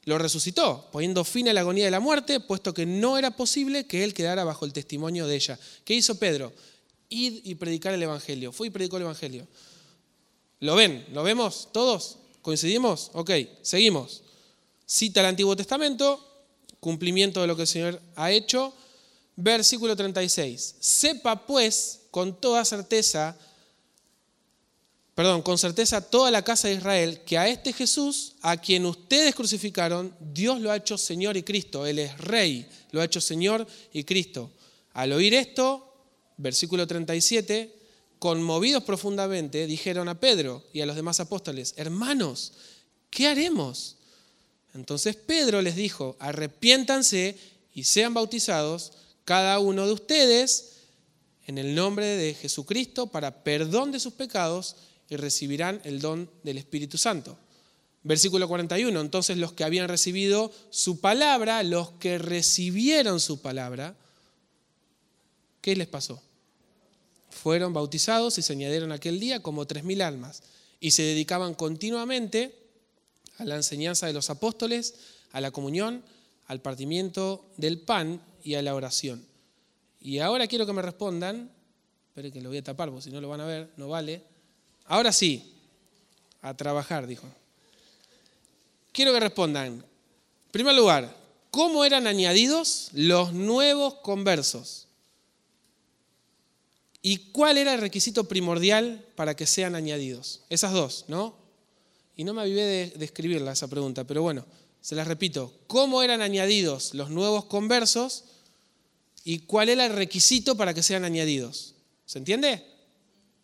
lo 0.06 0.18
resucitó, 0.18 0.90
poniendo 0.92 1.24
fin 1.24 1.48
a 1.48 1.54
la 1.54 1.62
agonía 1.62 1.86
de 1.86 1.92
la 1.92 2.02
muerte, 2.02 2.40
puesto 2.42 2.74
que 2.74 2.86
no 2.86 3.18
era 3.18 3.32
posible 3.32 3.88
que 3.88 4.04
él 4.04 4.14
quedara 4.14 4.44
bajo 4.44 4.66
el 4.66 4.74
testimonio 4.74 5.26
de 5.26 5.36
ella. 5.36 5.60
¿Qué 5.86 5.94
hizo 5.94 6.16
Pedro? 6.16 6.52
Ir 7.10 7.42
y 7.46 7.56
predicar 7.56 7.94
el 7.94 8.04
Evangelio. 8.04 8.52
Fue 8.52 8.68
y 8.68 8.70
predicó 8.70 8.98
el 8.98 9.04
Evangelio. 9.04 9.48
¿Lo 10.60 10.76
ven? 10.76 11.06
¿Lo 11.14 11.24
vemos 11.24 11.70
todos? 11.72 12.18
¿Coincidimos? 12.42 13.12
Ok, 13.14 13.32
seguimos. 13.62 14.24
Cita 14.86 15.22
el 15.22 15.28
Antiguo 15.28 15.56
Testamento, 15.56 16.46
cumplimiento 16.80 17.42
de 17.42 17.48
lo 17.48 17.56
que 17.56 17.64
el 17.64 17.68
Señor 17.68 18.02
ha 18.16 18.32
hecho. 18.32 18.74
Versículo 19.36 19.96
36. 19.96 20.76
Sepa 20.80 21.46
pues 21.46 22.02
con 22.12 22.40
toda 22.40 22.64
certeza 22.66 23.38
perdón, 25.16 25.44
con 25.44 25.58
certeza 25.58 26.02
toda 26.02 26.32
la 26.32 26.42
casa 26.42 26.68
de 26.68 26.76
Israel, 26.76 27.22
que 27.26 27.38
a 27.38 27.48
este 27.48 27.72
Jesús, 27.72 28.34
a 28.42 28.58
quien 28.58 28.86
ustedes 28.86 29.36
crucificaron, 29.36 30.16
Dios 30.20 30.60
lo 30.60 30.72
ha 30.72 30.78
hecho 30.78 30.98
Señor 30.98 31.38
y 31.38 31.44
Cristo. 31.44 31.86
Él 31.86 32.00
es 32.00 32.18
Rey, 32.18 32.68
lo 32.92 33.02
ha 33.02 33.06
hecho 33.06 33.22
Señor 33.22 33.68
y 33.92 34.04
Cristo. 34.04 34.52
Al 34.94 35.12
oír 35.12 35.34
esto, 35.36 35.94
versículo 36.38 36.88
37, 36.88 37.76
conmovidos 38.18 38.84
profundamente, 38.84 39.68
dijeron 39.68 40.10
a 40.10 40.20
Pedro 40.20 40.64
y 40.74 40.82
a 40.82 40.86
los 40.86 40.96
demás 40.96 41.20
apóstoles, 41.20 41.74
hermanos, 41.78 42.54
¿qué 43.10 43.28
haremos? 43.28 43.98
Entonces 44.74 45.16
Pedro 45.16 45.62
les 45.62 45.76
dijo, 45.76 46.16
arrepiéntanse 46.20 47.38
y 47.74 47.84
sean 47.84 48.14
bautizados 48.14 48.94
cada 49.26 49.60
uno 49.60 49.86
de 49.86 49.94
ustedes 49.94 50.74
en 51.46 51.58
el 51.58 51.76
nombre 51.76 52.06
de 52.06 52.34
Jesucristo 52.34 53.08
para 53.08 53.44
perdón 53.44 53.92
de 53.92 54.00
sus 54.00 54.14
pecados 54.14 54.76
y 55.10 55.16
recibirán 55.16 55.82
el 55.84 56.00
don 56.00 56.30
del 56.44 56.58
Espíritu 56.58 56.98
Santo. 56.98 57.38
Versículo 58.04 58.48
41, 58.48 59.00
entonces 59.00 59.38
los 59.38 59.54
que 59.54 59.64
habían 59.64 59.88
recibido 59.88 60.52
su 60.70 61.00
palabra, 61.00 61.64
los 61.64 61.92
que 61.92 62.18
recibieron 62.18 63.20
su 63.20 63.42
palabra, 63.42 63.96
¿qué 65.62 65.76
les 65.76 65.88
pasó? 65.88 66.22
Fueron 67.30 67.74
bautizados 67.74 68.38
y 68.38 68.42
se 68.42 68.54
añadieron 68.54 68.92
aquel 68.92 69.20
día 69.20 69.42
como 69.42 69.66
tres 69.66 69.84
mil 69.84 70.02
almas 70.02 70.44
y 70.80 70.92
se 70.92 71.04
dedicaban 71.04 71.54
continuamente 71.54 72.63
a 73.38 73.46
la 73.46 73.56
enseñanza 73.56 74.08
de 74.08 74.14
los 74.14 74.30
apóstoles, 74.30 74.96
a 75.32 75.42
la 75.42 75.52
comunión, 75.52 76.04
al 76.48 76.62
partimiento 76.62 77.46
del 77.58 77.80
pan 77.80 78.22
y 78.44 78.56
a 78.56 78.62
la 78.62 78.76
oración. 78.76 79.26
Y 80.02 80.20
ahora 80.20 80.48
quiero 80.48 80.66
que 80.66 80.74
me 80.74 80.82
respondan, 80.82 81.50
esperen 82.10 82.32
que 82.32 82.42
lo 82.42 82.50
voy 82.50 82.58
a 82.58 82.64
tapar 82.64 82.90
porque 82.90 83.04
si 83.04 83.12
no 83.12 83.22
lo 83.22 83.30
van 83.30 83.42
a 83.42 83.46
ver, 83.46 83.72
no 83.78 83.88
vale. 83.88 84.22
Ahora 84.86 85.12
sí, 85.12 85.54
a 86.42 86.54
trabajar, 86.54 87.08
dijo. 87.08 87.28
Quiero 88.92 89.14
que 89.14 89.20
respondan. 89.20 89.68
En 89.68 90.52
primer 90.52 90.76
lugar, 90.76 91.16
¿cómo 91.50 91.86
eran 91.86 92.06
añadidos 92.06 92.90
los 92.94 93.34
nuevos 93.34 93.96
conversos? 93.96 94.88
¿Y 97.02 97.32
cuál 97.32 97.58
era 97.58 97.74
el 97.74 97.82
requisito 97.82 98.26
primordial 98.26 99.06
para 99.16 99.36
que 99.36 99.48
sean 99.48 99.76
añadidos? 99.76 100.42
Esas 100.50 100.74
dos, 100.74 101.06
¿no? 101.08 101.43
Y 102.16 102.24
no 102.24 102.34
me 102.34 102.42
avivé 102.42 102.94
de, 102.96 103.06
escribirla 103.06 103.54
esa 103.54 103.68
pregunta, 103.68 104.04
pero 104.04 104.22
bueno, 104.22 104.46
se 104.82 104.96
las 104.96 105.08
repito. 105.08 105.54
¿Cómo 105.68 106.04
eran 106.04 106.22
añadidos 106.22 106.94
los 106.94 107.10
nuevos 107.10 107.46
conversos? 107.46 108.26
¿Y 109.24 109.40
cuál 109.40 109.70
era 109.70 109.86
el 109.86 109.94
requisito 109.94 110.56
para 110.56 110.74
que 110.74 110.84
sean 110.84 111.06
añadidos? 111.06 111.76
¿Se 112.06 112.20
entiende? 112.20 112.74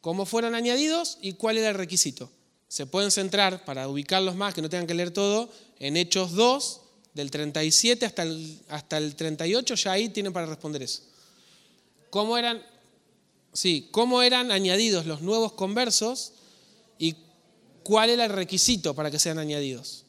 cómo 0.02 0.26
fueron 0.26 0.56
añadidos 0.56 1.18
y 1.22 1.34
cuál 1.34 1.58
era 1.58 1.70
el 1.70 1.76
requisito. 1.76 2.32
Se 2.68 2.86
pueden 2.86 3.12
centrar, 3.12 3.66
para 3.66 3.88
ubicarlos 3.88 4.36
más, 4.36 4.54
que 4.54 4.62
no 4.62 4.70
tengan 4.70 4.88
que 4.88 4.94
leer 4.94 5.12
todo, 5.12 5.50
en 5.80 5.98
Hechos 5.98 6.34
2, 6.34 6.82
del 7.14 7.32
37 7.32 8.06
hasta 8.06 8.24
el, 8.24 8.60
hasta 8.70 8.98
el 8.98 9.16
38, 9.16 9.76
ya 9.76 9.92
ahí 9.92 10.10
tienen 10.10 10.32
para 10.32 10.46
responder 10.46 10.84
eso. 10.84 11.02
¿Cómo 12.10 12.38
eran, 12.38 12.64
sí, 13.54 13.90
cómo 13.92 14.22
eran 14.22 14.52
añadidos 14.52 15.06
los 15.06 15.22
nuevos 15.22 15.54
conversos 15.54 16.34
cuál 17.90 18.12
era 18.12 18.26
el 18.26 18.32
requisito 18.32 18.94
para 18.94 19.10
que 19.10 19.18
sean 19.18 19.40
añadidos? 19.40 20.06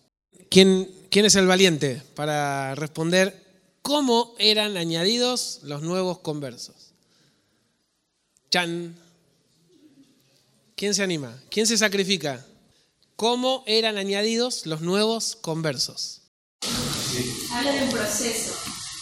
¿Quién, 0.50 0.92
quién 1.08 1.24
es 1.24 1.34
el 1.34 1.46
valiente 1.46 2.02
para 2.14 2.74
responder 2.74 3.42
cómo 3.80 4.34
eran 4.38 4.76
añadidos 4.76 5.60
los 5.62 5.80
nuevos 5.80 6.18
conversos? 6.18 6.92
Chan. 8.50 8.94
¿Quién 10.76 10.92
se 10.92 11.02
anima? 11.02 11.34
¿Quién 11.48 11.66
se 11.66 11.78
sacrifica? 11.78 12.44
¿Cómo 13.16 13.64
eran 13.66 13.96
añadidos 13.96 14.66
los 14.66 14.82
nuevos 14.82 15.38
conversos? 15.40 16.20
habla 17.50 17.72
de 17.72 17.82
un 17.84 17.90
proceso. 17.90 18.52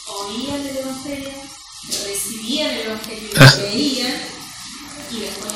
Oían 0.06 0.64
el 0.64 0.76
Evangelio, 0.76 1.30
recibían 2.06 2.70
el 2.70 2.80
Evangelio, 2.82 3.28
lo 3.34 3.56
creían 3.56 4.20
y 5.10 5.18
después. 5.18 5.47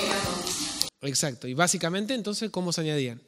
Exacto. 1.03 1.49
Y 1.49 1.55
básicamente, 1.55 2.15
entonces, 2.15 2.51
¿cómo 2.51 2.73
se 2.73 2.81
añadían? 2.81 3.21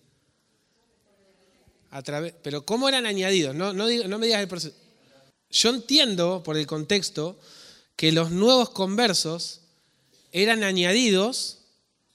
Pero 2.42 2.64
¿cómo 2.64 2.88
eran 2.88 3.06
añadidos? 3.06 3.54
No, 3.54 3.72
no, 3.72 3.86
no 3.88 4.18
me 4.18 4.26
digas 4.26 4.40
el 4.40 4.48
proceso. 4.48 4.74
Yo 5.50 5.70
entiendo, 5.70 6.42
por 6.42 6.56
el 6.56 6.66
contexto, 6.66 7.38
que 7.96 8.10
los 8.10 8.30
nuevos 8.30 8.70
conversos 8.70 9.60
eran 10.32 10.64
añadidos, 10.64 11.58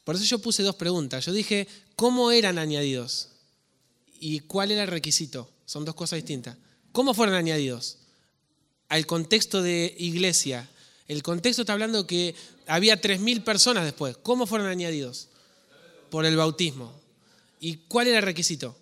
por 0.03 0.15
eso 0.15 0.25
yo 0.25 0.39
puse 0.39 0.63
dos 0.63 0.75
preguntas. 0.75 1.25
Yo 1.25 1.31
dije, 1.31 1.67
¿cómo 1.95 2.31
eran 2.31 2.57
añadidos? 2.57 3.29
¿Y 4.19 4.41
cuál 4.41 4.71
era 4.71 4.83
el 4.83 4.89
requisito? 4.89 5.49
Son 5.65 5.85
dos 5.85 5.95
cosas 5.95 6.17
distintas. 6.17 6.57
¿Cómo 6.91 7.13
fueron 7.13 7.35
añadidos? 7.35 7.99
Al 8.89 9.05
contexto 9.05 9.61
de 9.61 9.95
iglesia. 9.97 10.67
El 11.07 11.23
contexto 11.23 11.61
está 11.61 11.73
hablando 11.73 12.05
que 12.05 12.35
había 12.67 12.99
3.000 12.99 13.43
personas 13.43 13.85
después. 13.85 14.17
¿Cómo 14.17 14.45
fueron 14.45 14.67
añadidos? 14.67 15.29
Por 16.09 16.25
el 16.25 16.35
bautismo. 16.35 16.99
¿Y 17.59 17.77
cuál 17.87 18.07
era 18.07 18.17
el 18.17 18.23
requisito? 18.23 18.75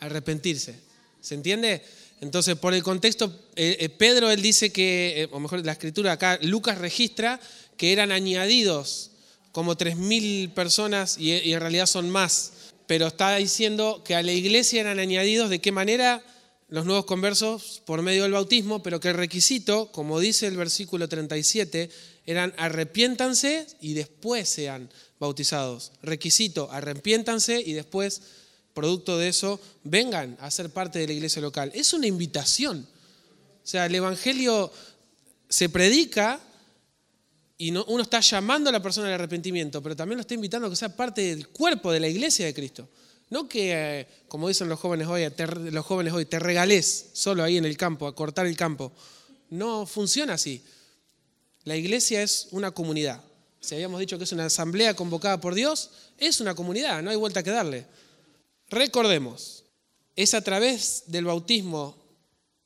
Arrepentirse. 0.00 0.78
¿Se 1.20 1.34
entiende? 1.34 1.82
Entonces, 2.20 2.56
por 2.56 2.74
el 2.74 2.82
contexto, 2.82 3.26
eh, 3.56 3.76
eh, 3.80 3.88
Pedro, 3.88 4.30
él 4.30 4.40
dice 4.40 4.72
que, 4.72 5.22
eh, 5.22 5.28
o 5.32 5.40
mejor 5.40 5.64
la 5.64 5.72
escritura 5.72 6.12
acá, 6.12 6.38
Lucas 6.42 6.78
registra 6.78 7.40
que 7.76 7.92
eran 7.92 8.12
añadidos 8.12 9.10
como 9.52 9.76
3.000 9.76 10.52
personas 10.54 11.18
y, 11.18 11.32
y 11.32 11.52
en 11.52 11.60
realidad 11.60 11.86
son 11.86 12.10
más. 12.10 12.52
Pero 12.86 13.06
está 13.06 13.36
diciendo 13.36 14.02
que 14.04 14.14
a 14.14 14.22
la 14.22 14.32
iglesia 14.32 14.80
eran 14.80 14.98
añadidos 14.98 15.50
de 15.50 15.60
qué 15.60 15.72
manera 15.72 16.22
los 16.68 16.86
nuevos 16.86 17.04
conversos 17.04 17.82
por 17.84 18.02
medio 18.02 18.22
del 18.22 18.32
bautismo, 18.32 18.82
pero 18.82 19.00
que 19.00 19.08
el 19.08 19.14
requisito, 19.14 19.92
como 19.92 20.18
dice 20.18 20.46
el 20.46 20.56
versículo 20.56 21.08
37, 21.08 21.90
eran 22.26 22.54
arrepiéntanse 22.56 23.66
y 23.80 23.94
después 23.94 24.48
sean 24.48 24.90
bautizados. 25.24 25.92
Requisito, 26.02 26.70
arrepiéntanse 26.70 27.60
y 27.60 27.72
después, 27.72 28.22
producto 28.72 29.18
de 29.18 29.28
eso, 29.28 29.60
vengan 29.82 30.36
a 30.40 30.50
ser 30.50 30.70
parte 30.70 30.98
de 31.00 31.06
la 31.06 31.12
iglesia 31.12 31.42
local. 31.42 31.70
Es 31.74 31.92
una 31.92 32.06
invitación. 32.06 32.86
O 33.62 33.66
sea, 33.66 33.86
el 33.86 33.94
Evangelio 33.94 34.70
se 35.48 35.68
predica 35.68 36.40
y 37.56 37.70
no- 37.70 37.84
uno 37.86 38.02
está 38.02 38.20
llamando 38.20 38.68
a 38.68 38.72
la 38.72 38.82
persona 38.82 39.06
al 39.08 39.14
arrepentimiento, 39.14 39.82
pero 39.82 39.94
también 39.96 40.16
lo 40.18 40.22
está 40.22 40.34
invitando 40.34 40.66
a 40.66 40.70
que 40.70 40.76
sea 40.76 40.94
parte 40.94 41.20
del 41.22 41.48
cuerpo 41.48 41.92
de 41.92 42.00
la 42.00 42.08
iglesia 42.08 42.46
de 42.46 42.54
Cristo. 42.54 42.88
No 43.30 43.48
que, 43.48 43.72
eh, 44.00 44.06
como 44.28 44.48
dicen 44.48 44.68
los 44.68 44.78
jóvenes 44.80 45.06
hoy, 45.08 45.28
te- 45.30 45.46
los 45.46 45.86
jóvenes 45.86 46.12
hoy, 46.12 46.26
te 46.26 46.38
regales 46.38 47.06
solo 47.12 47.42
ahí 47.42 47.56
en 47.56 47.64
el 47.64 47.76
campo, 47.76 48.06
a 48.06 48.14
cortar 48.14 48.46
el 48.46 48.56
campo. 48.56 48.92
No 49.50 49.86
funciona 49.86 50.34
así. 50.34 50.62
La 51.64 51.76
iglesia 51.76 52.22
es 52.22 52.48
una 52.50 52.72
comunidad. 52.72 53.22
Si 53.64 53.74
habíamos 53.74 53.98
dicho 53.98 54.18
que 54.18 54.24
es 54.24 54.32
una 54.32 54.44
asamblea 54.44 54.94
convocada 54.94 55.40
por 55.40 55.54
Dios, 55.54 55.88
es 56.18 56.38
una 56.40 56.54
comunidad, 56.54 57.02
no 57.02 57.08
hay 57.08 57.16
vuelta 57.16 57.42
que 57.42 57.50
darle. 57.50 57.86
Recordemos, 58.68 59.64
es 60.14 60.34
a 60.34 60.42
través 60.42 61.04
del 61.06 61.24
bautismo 61.24 61.96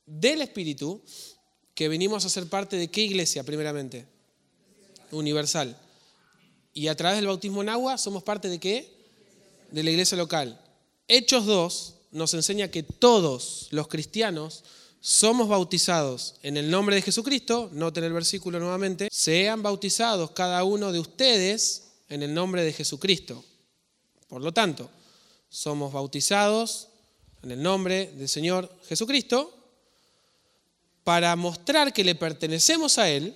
del 0.04 0.42
Espíritu 0.42 1.00
que 1.72 1.88
venimos 1.88 2.24
a 2.24 2.28
ser 2.28 2.48
parte 2.48 2.74
de 2.74 2.90
qué 2.90 3.02
iglesia 3.02 3.44
primeramente? 3.44 4.06
Universal. 5.12 5.78
Y 6.74 6.88
a 6.88 6.96
través 6.96 7.18
del 7.18 7.28
bautismo 7.28 7.62
en 7.62 7.68
agua 7.68 7.96
somos 7.96 8.24
parte 8.24 8.48
de 8.48 8.58
qué? 8.58 8.92
De 9.70 9.84
la 9.84 9.90
iglesia 9.90 10.18
local. 10.18 10.60
Hechos 11.06 11.46
2 11.46 11.94
nos 12.10 12.34
enseña 12.34 12.72
que 12.72 12.82
todos 12.82 13.68
los 13.70 13.86
cristianos 13.86 14.64
somos 15.00 15.48
bautizados 15.48 16.34
en 16.42 16.56
el 16.56 16.70
nombre 16.70 16.96
de 16.96 17.02
Jesucristo, 17.02 17.70
noten 17.72 18.04
el 18.04 18.12
versículo 18.12 18.58
nuevamente, 18.58 19.08
sean 19.10 19.62
bautizados 19.62 20.32
cada 20.32 20.64
uno 20.64 20.92
de 20.92 21.00
ustedes 21.00 21.84
en 22.08 22.22
el 22.22 22.34
nombre 22.34 22.64
de 22.64 22.72
Jesucristo. 22.72 23.44
Por 24.28 24.42
lo 24.42 24.52
tanto, 24.52 24.90
somos 25.48 25.92
bautizados 25.92 26.88
en 27.42 27.52
el 27.52 27.62
nombre 27.62 28.12
del 28.12 28.28
Señor 28.28 28.70
Jesucristo 28.88 29.54
para 31.04 31.34
mostrar 31.36 31.92
que 31.92 32.04
le 32.04 32.14
pertenecemos 32.14 32.98
a 32.98 33.08
Él 33.08 33.34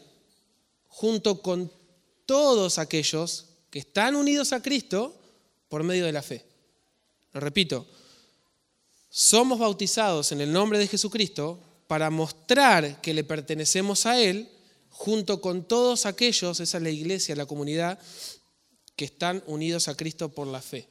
junto 0.89 1.41
con 1.41 1.73
todos 2.27 2.79
aquellos 2.79 3.47
que 3.71 3.79
están 3.79 4.15
unidos 4.15 4.53
a 4.53 4.63
Cristo 4.63 5.15
por 5.69 5.83
medio 5.83 6.05
de 6.05 6.13
la 6.13 6.23
fe. 6.23 6.45
Lo 7.33 7.41
repito, 7.41 7.87
somos 9.15 9.59
bautizados 9.59 10.33
en 10.33 10.41
el 10.41 10.51
nombre 10.51 10.79
de 10.79 10.89
Jesucristo 10.89 11.61
para 11.87 12.09
mostrar 12.09 13.03
que 13.03 13.13
le 13.13 13.25
pertenecemos 13.25 14.07
a 14.07 14.19
Él 14.19 14.49
junto 14.89 15.43
con 15.43 15.65
todos 15.65 16.07
aquellos, 16.07 16.61
esa 16.61 16.79
es 16.79 16.83
la 16.83 16.89
iglesia, 16.89 17.37
la 17.37 17.45
comunidad, 17.45 17.99
que 18.97 19.05
están 19.05 19.45
unidos 19.47 19.89
a 19.89 19.97
Cristo 19.97 20.31
por 20.31 20.47
la 20.47 20.63
fe. 20.63 20.89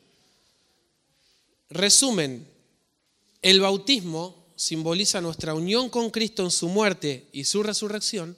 Resumen, 1.72 2.48
el 3.42 3.60
bautismo 3.60 4.46
simboliza 4.56 5.20
nuestra 5.20 5.56
unión 5.56 5.90
con 5.90 6.12
Cristo 6.12 6.44
en 6.44 6.52
su 6.52 6.68
muerte 6.70 7.28
y 7.32 7.46
su 7.46 7.64
resurrección, 7.64 8.38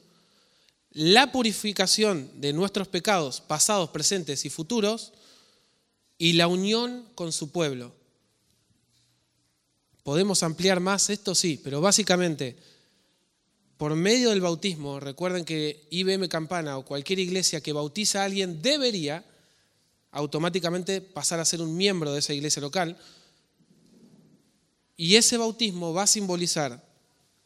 la 0.92 1.30
purificación 1.34 2.32
de 2.40 2.54
nuestros 2.54 2.88
pecados 2.88 3.42
pasados, 3.42 3.90
presentes 3.90 4.46
y 4.46 4.50
futuros, 4.50 5.12
y 6.18 6.34
la 6.34 6.48
unión 6.48 7.06
con 7.16 7.34
su 7.34 7.52
pueblo. 7.52 7.92
¿Podemos 10.04 10.44
ampliar 10.44 10.82
más 10.82 11.10
esto? 11.10 11.34
Sí, 11.34 11.60
pero 11.64 11.80
básicamente, 11.80 12.58
por 13.78 13.96
medio 13.96 14.32
del 14.32 14.42
bautismo, 14.42 15.00
recuerden 15.00 15.46
que 15.46 15.88
IBM 15.90 16.28
Campana 16.28 16.78
o 16.78 16.86
cualquier 16.86 17.20
iglesia 17.20 17.62
que 17.62 17.72
bautiza 17.72 18.22
a 18.22 18.26
alguien 18.26 18.62
debería 18.62 19.26
automáticamente 20.12 21.02
pasar 21.02 21.40
a 21.40 21.46
ser 21.46 21.62
un 21.62 21.76
miembro 21.76 22.12
de 22.12 22.20
esa 22.20 22.34
iglesia 22.34 22.62
local. 22.62 22.98
Y 24.98 25.16
ese 25.16 25.38
bautismo 25.38 25.94
va 25.94 26.04
a 26.04 26.08
simbolizar 26.08 26.84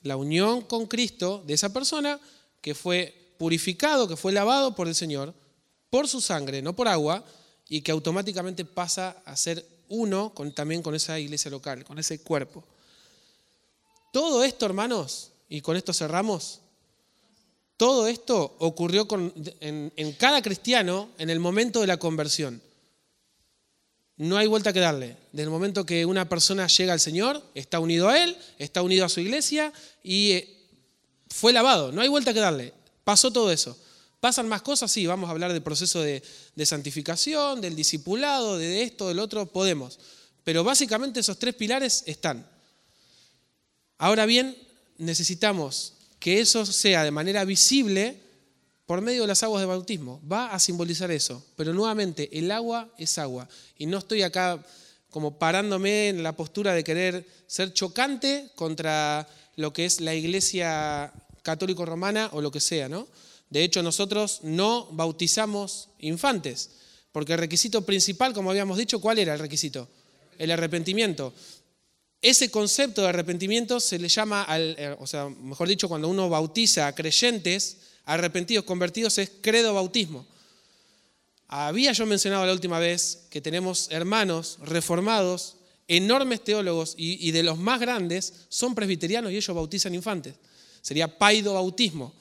la 0.01 0.17
unión 0.17 0.61
con 0.61 0.87
Cristo 0.87 1.43
de 1.45 1.53
esa 1.53 1.71
persona 1.71 2.19
que 2.61 2.75
fue 2.75 3.33
purificado, 3.37 4.07
que 4.07 4.17
fue 4.17 4.33
lavado 4.33 4.75
por 4.75 4.87
el 4.87 4.95
Señor, 4.95 5.33
por 5.89 6.07
su 6.07 6.21
sangre, 6.21 6.61
no 6.61 6.75
por 6.75 6.87
agua, 6.87 7.23
y 7.69 7.81
que 7.81 7.91
automáticamente 7.91 8.65
pasa 8.65 9.21
a 9.25 9.35
ser 9.35 9.76
uno 9.89 10.33
con, 10.33 10.51
también 10.53 10.81
con 10.81 10.95
esa 10.95 11.19
iglesia 11.19 11.51
local, 11.51 11.83
con 11.83 11.99
ese 11.99 12.19
cuerpo. 12.19 12.63
Todo 14.11 14.43
esto, 14.43 14.65
hermanos, 14.65 15.31
y 15.49 15.61
con 15.61 15.75
esto 15.77 15.93
cerramos, 15.93 16.61
todo 17.77 18.07
esto 18.07 18.55
ocurrió 18.59 19.07
con- 19.07 19.33
en, 19.59 19.93
en 19.95 20.13
cada 20.13 20.41
cristiano 20.41 21.09
en 21.17 21.29
el 21.29 21.39
momento 21.39 21.81
de 21.81 21.87
la 21.87 21.97
conversión. 21.97 22.61
No 24.17 24.35
hay 24.37 24.47
vuelta 24.47 24.73
que 24.73 24.79
darle. 24.79 25.15
Desde 25.31 25.43
el 25.43 25.51
momento 25.51 25.85
que 25.85 26.03
una 26.05 26.27
persona 26.27 26.65
llega 26.67 26.93
al 26.93 26.99
Señor, 26.99 27.43
está 27.53 27.79
unido 27.79 28.09
a 28.09 28.21
Él, 28.23 28.35
está 28.57 28.81
unido 28.81 29.05
a 29.05 29.09
su 29.09 29.19
iglesia 29.19 29.71
y 30.01 30.31
eh, 30.31 30.57
fue 31.29 31.53
lavado. 31.53 31.91
No 31.91 32.01
hay 32.01 32.07
vuelta 32.07 32.33
que 32.33 32.39
darle. 32.39 32.73
Pasó 33.03 33.31
todo 33.31 33.51
eso. 33.51 33.77
¿Pasan 34.19 34.47
más 34.47 34.61
cosas? 34.63 34.91
Sí, 34.91 35.05
vamos 35.05 35.27
a 35.27 35.31
hablar 35.31 35.53
del 35.53 35.61
proceso 35.61 36.01
de, 36.01 36.23
santificación, 36.65 37.61
del 37.61 37.75
discipulado, 37.75 38.57
de 38.57 38.83
esto, 38.83 39.07
del 39.07 39.19
otro, 39.19 39.45
podemos. 39.45 39.99
Pero 40.43 40.63
básicamente 40.63 41.19
esos 41.19 41.37
tres 41.37 41.53
pilares 41.53 42.03
están. 42.07 42.47
Ahora 43.97 44.25
bien, 44.25 44.57
necesitamos 44.97 45.93
que 46.19 46.39
eso 46.39 46.65
sea 46.65 47.03
de 47.03 47.11
manera 47.11 47.45
visible 47.45 48.19
por 48.87 49.01
medio 49.01 49.21
de 49.21 49.27
las 49.27 49.43
aguas 49.43 49.61
de 49.61 49.67
bautismo. 49.67 50.19
Va 50.29 50.47
a 50.47 50.59
simbolizar 50.59 51.11
eso. 51.11 51.45
Pero 51.55 51.73
nuevamente, 51.73 52.29
el 52.37 52.49
agua 52.51 52.89
es 52.97 53.19
agua. 53.19 53.47
Y 53.77 53.85
no 53.85 53.99
estoy 53.99 54.23
acá 54.23 54.63
como 55.11 55.37
parándome 55.37 56.09
en 56.09 56.23
la 56.23 56.35
postura 56.35 56.73
de 56.73 56.83
querer 56.83 57.27
ser 57.45 57.73
chocante 57.73 58.49
contra 58.55 59.27
lo 59.55 59.73
que 59.73 59.85
es 59.85 60.01
la 60.01 60.15
iglesia 60.15 61.13
católico 61.43 61.85
romana 61.85 62.29
o 62.33 62.41
lo 62.41 62.51
que 62.51 62.59
sea, 62.59 62.89
¿no? 62.89 63.07
De 63.49 63.63
hecho, 63.63 63.81
nosotros 63.81 64.39
no 64.43 64.87
bautizamos 64.91 65.89
infantes, 65.99 66.71
porque 67.11 67.33
el 67.33 67.39
requisito 67.39 67.83
principal, 67.83 68.33
como 68.33 68.51
habíamos 68.51 68.77
dicho, 68.77 68.99
¿cuál 68.99 69.19
era 69.19 69.33
el 69.33 69.39
requisito? 69.39 69.87
El 70.37 70.51
arrepentimiento. 70.51 71.33
Ese 72.21 72.51
concepto 72.51 73.01
de 73.03 73.09
arrepentimiento 73.09 73.79
se 73.79 73.99
le 73.99 74.09
llama, 74.09 74.43
al, 74.43 74.75
eh, 74.77 74.95
o 74.99 75.07
sea, 75.07 75.29
mejor 75.29 75.67
dicho, 75.67 75.87
cuando 75.87 76.07
uno 76.07 76.29
bautiza 76.29 76.87
a 76.87 76.95
creyentes 76.95 77.77
arrepentidos, 78.05 78.65
convertidos, 78.65 79.17
es 79.17 79.31
credo 79.41 79.73
bautismo. 79.73 80.25
Había 81.47 81.93
yo 81.93 82.05
mencionado 82.05 82.45
la 82.45 82.53
última 82.53 82.79
vez 82.79 83.27
que 83.29 83.39
tenemos 83.39 83.87
hermanos 83.91 84.57
reformados, 84.63 85.55
enormes 85.87 86.43
teólogos 86.43 86.95
y, 86.97 87.25
y 87.25 87.31
de 87.31 87.43
los 87.43 87.57
más 87.57 87.79
grandes 87.79 88.33
son 88.49 88.75
presbiterianos 88.75 89.31
y 89.31 89.37
ellos 89.37 89.55
bautizan 89.55 89.95
infantes. 89.95 90.35
Sería 90.81 91.17
paido 91.17 91.53
bautismo. 91.53 92.13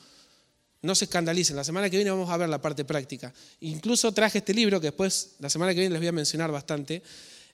No 0.87 0.95
se 0.95 1.07
escandalicen, 1.07 1.57
la 1.57 1.65
semana 1.65 1.91
que 1.91 1.97
viene 1.97 2.11
vamos 2.11 2.31
a 2.31 2.37
ver 2.37 2.49
la 2.49 2.63
parte 2.63 2.85
práctica. 2.85 3.35
Incluso 3.61 4.13
traje 4.13 4.39
este 4.39 4.55
libro 4.55 4.81
que 4.81 4.87
después, 4.87 5.33
la 5.41 5.51
semana 5.51 5.75
que 5.75 5.81
viene 5.81 5.93
les 5.93 6.01
voy 6.01 6.09
a 6.09 6.13
mencionar 6.13 6.53
bastante, 6.53 7.03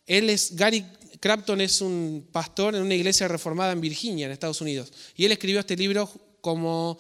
Él 0.07 0.29
es, 0.31 0.55
Gary 0.55 0.85
Crapton 1.19 1.61
es 1.61 1.81
un 1.81 2.29
pastor 2.33 2.75
en 2.75 2.83
una 2.83 2.95
iglesia 2.95 3.29
reformada 3.29 3.73
en 3.73 3.81
Virginia, 3.81 4.27
en 4.27 4.33
Estados 4.33 4.61
Unidos. 4.61 4.93
Y 5.17 5.25
él 5.25 5.33
escribió 5.33 5.61
este 5.61 5.77
libro 5.77 6.11
como 6.41 6.99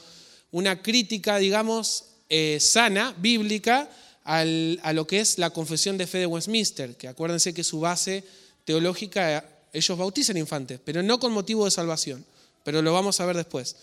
una 0.52 0.80
crítica, 0.80 1.38
digamos, 1.38 2.04
eh, 2.28 2.58
sana, 2.60 3.14
bíblica, 3.18 3.90
a 4.24 4.92
lo 4.92 5.06
que 5.08 5.18
es 5.18 5.38
la 5.38 5.50
confesión 5.50 5.98
de 5.98 6.06
fe 6.06 6.18
de 6.18 6.26
Westminster, 6.26 6.96
que 6.96 7.08
acuérdense 7.08 7.52
que 7.52 7.64
su 7.64 7.80
base 7.80 8.22
teológica, 8.64 9.44
ellos 9.72 9.98
bautizan 9.98 10.36
infantes, 10.36 10.78
pero 10.84 11.02
no 11.02 11.18
con 11.18 11.32
motivo 11.32 11.64
de 11.64 11.72
salvación, 11.72 12.24
pero 12.62 12.80
lo 12.80 12.92
vamos 12.92 13.20
a 13.20 13.26
ver 13.26 13.36
después. 13.36 13.74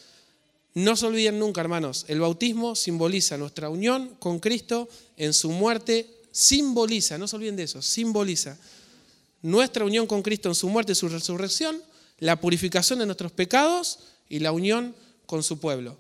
No 0.80 0.96
se 0.96 1.08
olviden 1.08 1.40
nunca, 1.40 1.60
hermanos, 1.60 2.06
el 2.08 2.22
bautismo 2.22 2.74
simboliza 2.74 3.38
nuestra 3.38 3.68
unión 3.70 4.16
con 4.18 4.40
Cristo 4.40 4.88
en 5.18 5.34
su 5.34 5.50
muerte, 5.50 6.10
simboliza, 6.32 7.18
no 7.18 7.28
se 7.28 7.36
olviden 7.36 7.58
de 7.58 7.64
eso, 7.64 7.82
simboliza 7.82 8.58
nuestra 9.42 9.84
unión 9.84 10.08
con 10.08 10.22
Cristo 10.22 10.48
en 10.48 10.56
su 10.56 10.70
muerte 10.70 10.94
y 10.94 10.96
su 10.96 11.10
resurrección, 11.10 11.84
la 12.20 12.40
purificación 12.40 13.00
de 13.00 13.06
nuestros 13.06 13.34
pecados 13.34 14.00
y 14.30 14.40
la 14.40 14.54
unión 14.54 14.96
con 15.26 15.44
su 15.44 15.60
pueblo. 15.60 15.98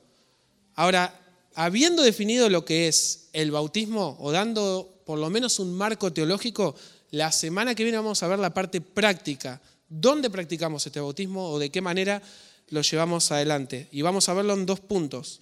Ahora, 0.75 1.13
habiendo 1.55 2.01
definido 2.01 2.49
lo 2.49 2.63
que 2.63 2.87
es 2.87 3.27
el 3.33 3.51
bautismo 3.51 4.15
o 4.21 4.31
dando 4.31 5.01
por 5.05 5.19
lo 5.19 5.29
menos 5.29 5.59
un 5.59 5.73
marco 5.73 6.13
teológico, 6.13 6.73
la 7.11 7.33
semana 7.33 7.75
que 7.75 7.83
viene 7.83 7.97
vamos 7.97 8.23
a 8.23 8.29
ver 8.29 8.39
la 8.39 8.53
parte 8.53 8.79
práctica. 8.79 9.59
¿Dónde 9.89 10.29
practicamos 10.29 10.85
este 10.85 11.01
bautismo 11.01 11.49
o 11.49 11.59
de 11.59 11.69
qué 11.69 11.81
manera 11.81 12.21
lo 12.69 12.81
llevamos 12.81 13.31
adelante? 13.31 13.87
Y 13.91 14.01
vamos 14.01 14.29
a 14.29 14.33
verlo 14.33 14.53
en 14.53 14.65
dos 14.65 14.79
puntos, 14.79 15.41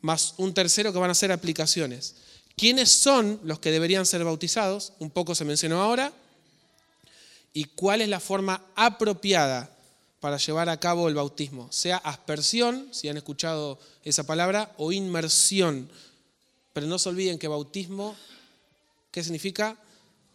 más 0.00 0.34
un 0.36 0.54
tercero 0.54 0.92
que 0.92 0.98
van 0.98 1.10
a 1.10 1.14
ser 1.14 1.32
aplicaciones. 1.32 2.16
¿Quiénes 2.56 2.90
son 2.90 3.40
los 3.44 3.58
que 3.58 3.70
deberían 3.70 4.06
ser 4.06 4.24
bautizados? 4.24 4.92
Un 4.98 5.10
poco 5.10 5.34
se 5.34 5.44
mencionó 5.44 5.82
ahora. 5.82 6.12
¿Y 7.52 7.64
cuál 7.64 8.00
es 8.00 8.08
la 8.08 8.20
forma 8.20 8.62
apropiada 8.74 9.76
para 10.26 10.38
llevar 10.38 10.68
a 10.68 10.80
cabo 10.80 11.08
el 11.08 11.14
bautismo, 11.14 11.68
sea 11.70 11.98
aspersión, 11.98 12.88
si 12.90 13.08
han 13.08 13.16
escuchado 13.16 13.78
esa 14.02 14.24
palabra, 14.24 14.74
o 14.78 14.90
inmersión. 14.90 15.88
Pero 16.72 16.86
no 16.86 16.98
se 16.98 17.08
olviden 17.08 17.38
que 17.38 17.48
bautismo, 17.48 18.16
¿qué 19.10 19.22
significa? 19.22 19.78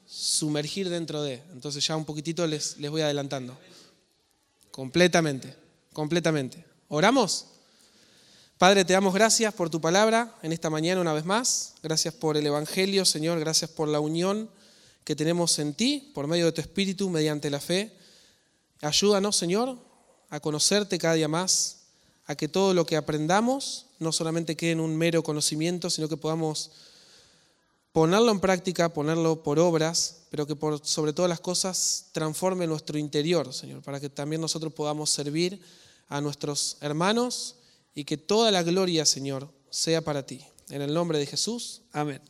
Sumergir 0.07 0.89
dentro 0.89 1.21
de. 1.23 1.41
Entonces 1.51 1.85
ya 1.85 1.95
un 1.97 2.05
poquitito 2.05 2.45
les, 2.47 2.77
les 2.77 2.89
voy 2.91 3.01
adelantando. 3.01 3.57
Completamente, 4.71 5.55
completamente. 5.93 6.65
¿Oramos? 6.87 7.47
Padre, 8.57 8.85
te 8.85 8.93
damos 8.93 9.13
gracias 9.13 9.53
por 9.53 9.69
tu 9.69 9.81
palabra 9.81 10.37
en 10.43 10.51
esta 10.51 10.69
mañana 10.69 11.01
una 11.01 11.13
vez 11.13 11.25
más. 11.25 11.73
Gracias 11.81 12.13
por 12.13 12.37
el 12.37 12.45
Evangelio, 12.45 13.05
Señor. 13.05 13.39
Gracias 13.39 13.71
por 13.71 13.87
la 13.87 13.99
unión 13.99 14.49
que 15.03 15.15
tenemos 15.15 15.57
en 15.57 15.73
ti, 15.73 16.11
por 16.13 16.27
medio 16.27 16.45
de 16.45 16.51
tu 16.51 16.61
Espíritu, 16.61 17.09
mediante 17.09 17.49
la 17.49 17.59
fe. 17.59 17.91
Ayúdanos, 18.81 19.35
Señor, 19.35 19.77
a 20.29 20.39
conocerte 20.39 20.99
cada 20.99 21.15
día 21.15 21.27
más, 21.27 21.77
a 22.25 22.35
que 22.35 22.47
todo 22.47 22.73
lo 22.73 22.85
que 22.85 22.97
aprendamos 22.97 23.87
no 23.99 24.11
solamente 24.11 24.55
quede 24.55 24.71
en 24.71 24.79
un 24.79 24.95
mero 24.95 25.23
conocimiento, 25.23 25.89
sino 25.89 26.07
que 26.07 26.17
podamos 26.17 26.71
ponerlo 27.91 28.31
en 28.31 28.39
práctica, 28.39 28.93
ponerlo 28.93 29.43
por 29.43 29.59
obras, 29.59 30.23
pero 30.29 30.47
que 30.47 30.55
sobre 30.83 31.13
todas 31.13 31.29
las 31.29 31.39
cosas 31.39 32.07
transforme 32.11 32.67
nuestro 32.67 32.97
interior, 32.97 33.53
Señor, 33.53 33.81
para 33.81 33.99
que 33.99 34.09
también 34.09 34.41
nosotros 34.41 34.71
podamos 34.71 35.09
servir 35.09 35.61
a 36.11 36.19
nuestros 36.19 36.77
hermanos 36.81 37.55
y 37.95 38.03
que 38.03 38.17
toda 38.17 38.51
la 38.51 38.63
gloria, 38.63 39.05
Señor, 39.05 39.49
sea 39.69 40.01
para 40.01 40.25
ti. 40.25 40.45
En 40.69 40.81
el 40.81 40.93
nombre 40.93 41.17
de 41.17 41.25
Jesús, 41.25 41.83
amén. 41.93 42.21